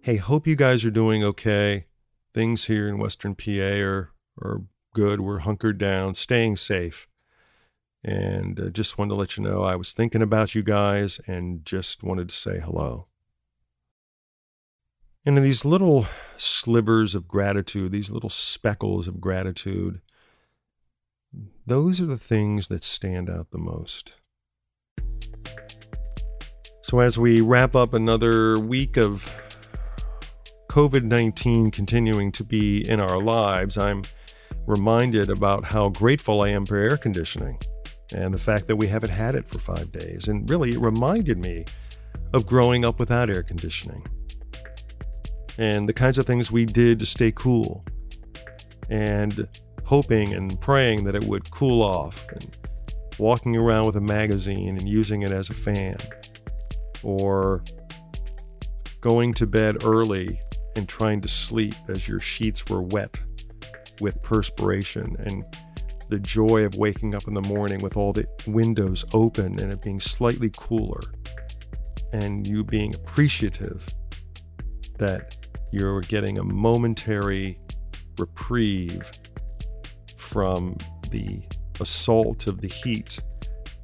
hey, 0.00 0.16
hope 0.16 0.46
you 0.46 0.56
guys 0.56 0.82
are 0.84 0.90
doing 0.90 1.22
okay. 1.22 1.86
Things 2.32 2.64
here 2.64 2.88
in 2.88 2.98
Western 2.98 3.34
PA 3.34 3.80
are, 3.80 4.10
are 4.40 4.62
good. 4.94 5.20
We're 5.20 5.40
hunkered 5.40 5.76
down, 5.76 6.14
staying 6.14 6.56
safe. 6.56 7.06
And 8.02 8.58
uh, 8.58 8.70
just 8.70 8.96
wanted 8.96 9.10
to 9.10 9.14
let 9.16 9.36
you 9.36 9.42
know 9.42 9.62
I 9.62 9.76
was 9.76 9.92
thinking 9.92 10.22
about 10.22 10.54
you 10.54 10.62
guys 10.62 11.20
and 11.26 11.64
just 11.66 12.02
wanted 12.02 12.30
to 12.30 12.34
say 12.34 12.60
hello. 12.60 13.04
And 15.26 15.38
in 15.38 15.44
these 15.44 15.64
little 15.64 16.06
slivers 16.36 17.14
of 17.14 17.26
gratitude, 17.26 17.92
these 17.92 18.10
little 18.10 18.28
speckles 18.28 19.08
of 19.08 19.20
gratitude, 19.20 20.02
those 21.66 22.00
are 22.00 22.06
the 22.06 22.18
things 22.18 22.68
that 22.68 22.84
stand 22.84 23.30
out 23.30 23.50
the 23.50 23.58
most. 23.58 24.16
So, 26.82 27.00
as 27.00 27.18
we 27.18 27.40
wrap 27.40 27.74
up 27.74 27.94
another 27.94 28.58
week 28.58 28.98
of 28.98 29.34
COVID 30.70 31.04
19 31.04 31.70
continuing 31.70 32.30
to 32.32 32.44
be 32.44 32.86
in 32.86 33.00
our 33.00 33.18
lives, 33.18 33.78
I'm 33.78 34.02
reminded 34.66 35.30
about 35.30 35.64
how 35.64 35.88
grateful 35.88 36.40
I 36.42 36.48
am 36.48 36.66
for 36.66 36.76
air 36.76 36.96
conditioning 36.96 37.58
and 38.14 38.32
the 38.32 38.38
fact 38.38 38.66
that 38.68 38.76
we 38.76 38.86
haven't 38.86 39.10
had 39.10 39.34
it 39.34 39.46
for 39.46 39.58
five 39.58 39.92
days. 39.92 40.28
And 40.28 40.48
really, 40.48 40.72
it 40.72 40.80
reminded 40.80 41.38
me 41.38 41.64
of 42.32 42.46
growing 42.46 42.84
up 42.84 42.98
without 42.98 43.30
air 43.30 43.42
conditioning 43.42 44.06
and 45.58 45.88
the 45.88 45.92
kinds 45.92 46.18
of 46.18 46.26
things 46.26 46.50
we 46.50 46.64
did 46.64 46.98
to 46.98 47.06
stay 47.06 47.32
cool 47.32 47.84
and 48.90 49.46
hoping 49.84 50.32
and 50.34 50.60
praying 50.60 51.04
that 51.04 51.14
it 51.14 51.24
would 51.24 51.50
cool 51.50 51.82
off 51.82 52.28
and 52.32 52.56
walking 53.18 53.56
around 53.56 53.86
with 53.86 53.96
a 53.96 54.00
magazine 54.00 54.76
and 54.76 54.88
using 54.88 55.22
it 55.22 55.30
as 55.30 55.48
a 55.48 55.54
fan, 55.54 55.96
or 57.02 57.62
going 59.00 59.32
to 59.32 59.46
bed 59.46 59.84
early 59.84 60.40
and 60.74 60.88
trying 60.88 61.20
to 61.20 61.28
sleep 61.28 61.74
as 61.88 62.08
your 62.08 62.18
sheets 62.18 62.66
were 62.68 62.82
wet 62.82 63.16
with 64.00 64.20
perspiration 64.22 65.16
and 65.20 65.44
the 66.08 66.18
joy 66.18 66.64
of 66.64 66.74
waking 66.76 67.14
up 67.14 67.26
in 67.26 67.34
the 67.34 67.40
morning 67.42 67.80
with 67.80 67.96
all 67.96 68.12
the 68.12 68.26
windows 68.46 69.04
open 69.12 69.58
and 69.60 69.72
it 69.72 69.80
being 69.82 70.00
slightly 70.00 70.50
cooler 70.56 71.00
and 72.12 72.46
you 72.46 72.62
being 72.62 72.94
appreciative 72.94 73.88
that 74.98 75.36
you're 75.72 76.02
getting 76.02 76.38
a 76.38 76.44
momentary 76.44 77.58
reprieve 78.18 79.10
from 80.16 80.76
the 81.10 81.42
assault 81.80 82.46
of 82.46 82.60
the 82.60 82.68
heat 82.68 83.18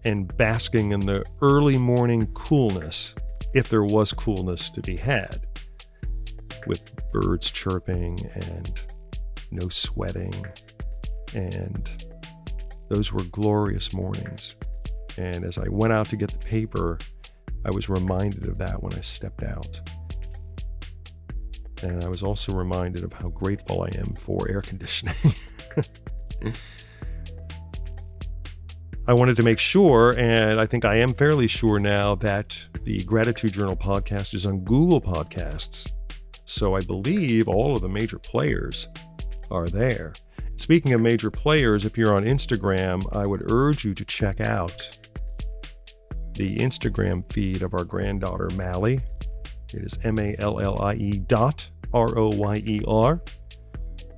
and 0.05 0.35
basking 0.37 0.93
in 0.93 1.01
the 1.01 1.25
early 1.43 1.77
morning 1.77 2.27
coolness, 2.29 3.15
if 3.55 3.69
there 3.69 3.85
was 3.85 4.13
coolness 4.13 4.71
to 4.71 4.81
be 4.81 4.97
had, 4.97 5.47
with 6.67 6.81
birds 7.13 7.51
chirping 7.51 8.19
and 8.35 8.83
no 9.51 9.69
sweating. 9.69 10.35
And 11.35 12.07
those 12.89 13.13
were 13.13 13.25
glorious 13.25 13.93
mornings. 13.93 14.57
And 15.17 15.45
as 15.45 15.59
I 15.59 15.69
went 15.69 15.93
out 15.93 16.09
to 16.11 16.17
get 16.17 16.31
the 16.31 16.39
paper, 16.39 16.99
I 17.65 17.71
was 17.71 17.89
reminded 17.89 18.49
of 18.49 18.59
that 18.59 18.83
when 18.83 18.95
I 18.95 19.01
stepped 19.01 19.43
out. 19.43 19.81
And 21.83 22.05
I 22.05 22.09
was 22.09 22.23
also 22.23 22.53
reminded 22.55 23.05
of 23.05 23.13
how 23.13 23.29
grateful 23.29 23.83
I 23.83 23.89
am 23.99 24.15
for 24.17 24.49
air 24.51 24.61
conditioning. 24.61 25.15
I 29.07 29.15
wanted 29.15 29.37
to 29.37 29.43
make 29.43 29.59
sure, 29.59 30.15
and 30.17 30.61
I 30.61 30.67
think 30.67 30.85
I 30.85 30.97
am 30.97 31.15
fairly 31.15 31.47
sure 31.47 31.81
now, 31.81 32.15
that 32.17 32.69
the 32.85 33.03
Gratitude 33.05 33.53
Journal 33.53 33.77
podcast 33.77 34.35
is 34.35 34.47
on 34.47 34.61
Google 34.61 35.01
Podcasts. 35.01 35.91
So 36.45 36.77
I 36.77 36.81
believe 36.81 37.49
all 37.49 37.75
of 37.75 37.83
the 37.83 37.89
major 37.89 38.19
players 38.19 38.89
are 39.51 39.69
there. 39.69 40.13
Speaking 40.57 40.93
of 40.93 41.01
major 41.01 41.31
players, 41.31 41.85
if 41.85 41.97
you're 41.97 42.15
on 42.15 42.25
Instagram, 42.25 43.05
I 43.17 43.27
would 43.27 43.51
urge 43.51 43.85
you 43.85 43.95
to 43.95 44.05
check 44.05 44.41
out 44.41 44.99
the 46.35 46.57
Instagram 46.59 47.31
feed 47.33 47.63
of 47.63 47.75
our 47.75 47.85
granddaughter, 47.85 48.49
Mallie. 48.57 49.01
It 49.73 49.83
is 49.83 49.99
M 50.05 50.19
A 50.19 50.35
L 50.39 50.61
L 50.61 50.81
I 50.83 50.95
E 50.95 51.19
dot 51.19 51.71
R 51.93 52.17
O 52.19 52.29
Y 52.29 52.57
E 52.67 52.81
R. 52.87 53.23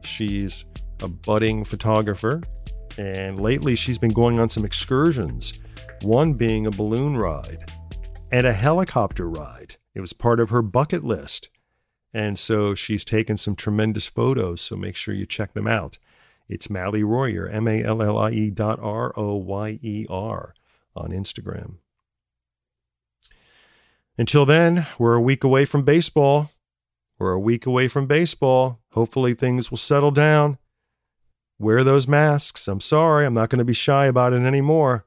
She's 0.03 0.65
a 1.03 1.09
budding 1.09 1.65
photographer, 1.65 2.43
and 2.99 3.41
lately 3.41 3.77
she's 3.77 3.99
been 3.99 4.13
going 4.13 4.41
on 4.41 4.49
some 4.49 4.65
excursions, 4.65 5.59
one 6.03 6.33
being 6.35 6.67
a 6.67 6.71
balloon 6.71 7.17
ride 7.17 7.71
and 8.33 8.47
a 8.47 8.53
helicopter 8.53 9.29
ride. 9.29 9.77
It 9.95 10.01
was 10.01 10.13
part 10.13 10.41
of 10.41 10.51
her 10.51 10.63
bucket 10.63 11.05
list. 11.05 11.51
And 12.15 12.39
so 12.39 12.75
she's 12.75 13.05
taken 13.05 13.37
some 13.37 13.57
tremendous 13.57 14.07
photos, 14.07 14.61
so 14.61 14.77
make 14.77 14.97
sure 14.97 15.15
you 15.15 15.27
check 15.27 15.55
them 15.55 15.67
out. 15.67 15.99
It's 16.49 16.69
Mallie 16.69 17.05
Royer, 17.05 17.49
M 17.49 17.67
A 17.67 17.83
L 17.83 18.03
L 18.03 18.19
I 18.19 18.31
E 18.31 18.51
dot 18.51 18.79
R 18.83 19.13
O 19.17 19.37
Y 19.37 19.79
E 19.81 20.07
R 20.11 20.55
on 20.95 21.11
Instagram. 21.11 21.77
Until 24.19 24.45
then, 24.45 24.87
we're 24.99 25.15
a 25.15 25.21
week 25.23 25.43
away 25.43 25.65
from 25.65 25.85
baseball. 25.85 26.51
We're 27.19 27.33
a 27.33 27.41
week 27.41 27.65
away 27.65 27.89
from 27.89 28.07
baseball. 28.07 28.81
Hopefully, 28.91 29.33
things 29.33 29.71
will 29.71 29.79
settle 29.79 30.11
down. 30.11 30.59
Wear 31.59 31.83
those 31.85 32.09
masks. 32.09 32.69
I'm 32.69 32.81
sorry, 32.81 33.25
I'm 33.25 33.35
not 33.35 33.49
going 33.49 33.61
to 33.61 33.65
be 33.65 33.73
shy 33.73 34.07
about 34.07 34.33
it 34.33 34.43
anymore. 34.43 35.07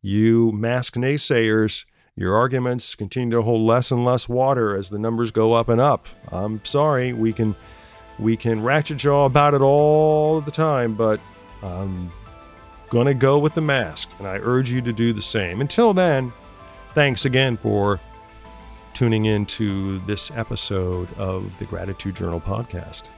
You 0.00 0.52
mask 0.52 0.94
naysayers, 0.94 1.84
your 2.16 2.36
arguments 2.36 2.94
continue 2.94 3.36
to 3.36 3.42
hold 3.42 3.62
less 3.62 3.90
and 3.90 4.04
less 4.04 4.28
water 4.28 4.76
as 4.76 4.90
the 4.90 4.98
numbers 4.98 5.30
go 5.30 5.54
up 5.54 5.68
and 5.68 5.80
up. 5.80 6.06
I'm 6.30 6.64
sorry, 6.64 7.12
we 7.12 7.32
can 7.32 7.56
we 8.18 8.36
can 8.36 8.62
ratchet 8.62 8.98
jaw 8.98 9.24
about 9.24 9.54
it 9.54 9.62
all 9.62 10.40
the 10.40 10.50
time, 10.50 10.94
but 10.94 11.20
I'm 11.62 12.12
gonna 12.90 13.14
go 13.14 13.38
with 13.38 13.54
the 13.54 13.62
mask, 13.62 14.10
and 14.18 14.26
I 14.26 14.36
urge 14.36 14.70
you 14.70 14.82
to 14.82 14.92
do 14.92 15.12
the 15.12 15.22
same. 15.22 15.60
Until 15.60 15.94
then, 15.94 16.32
thanks 16.94 17.24
again 17.24 17.56
for 17.56 18.00
tuning 18.92 19.26
in 19.26 19.46
to 19.46 20.00
this 20.00 20.30
episode 20.32 21.12
of 21.14 21.56
the 21.58 21.64
Gratitude 21.64 22.16
Journal 22.16 22.40
podcast. 22.40 23.08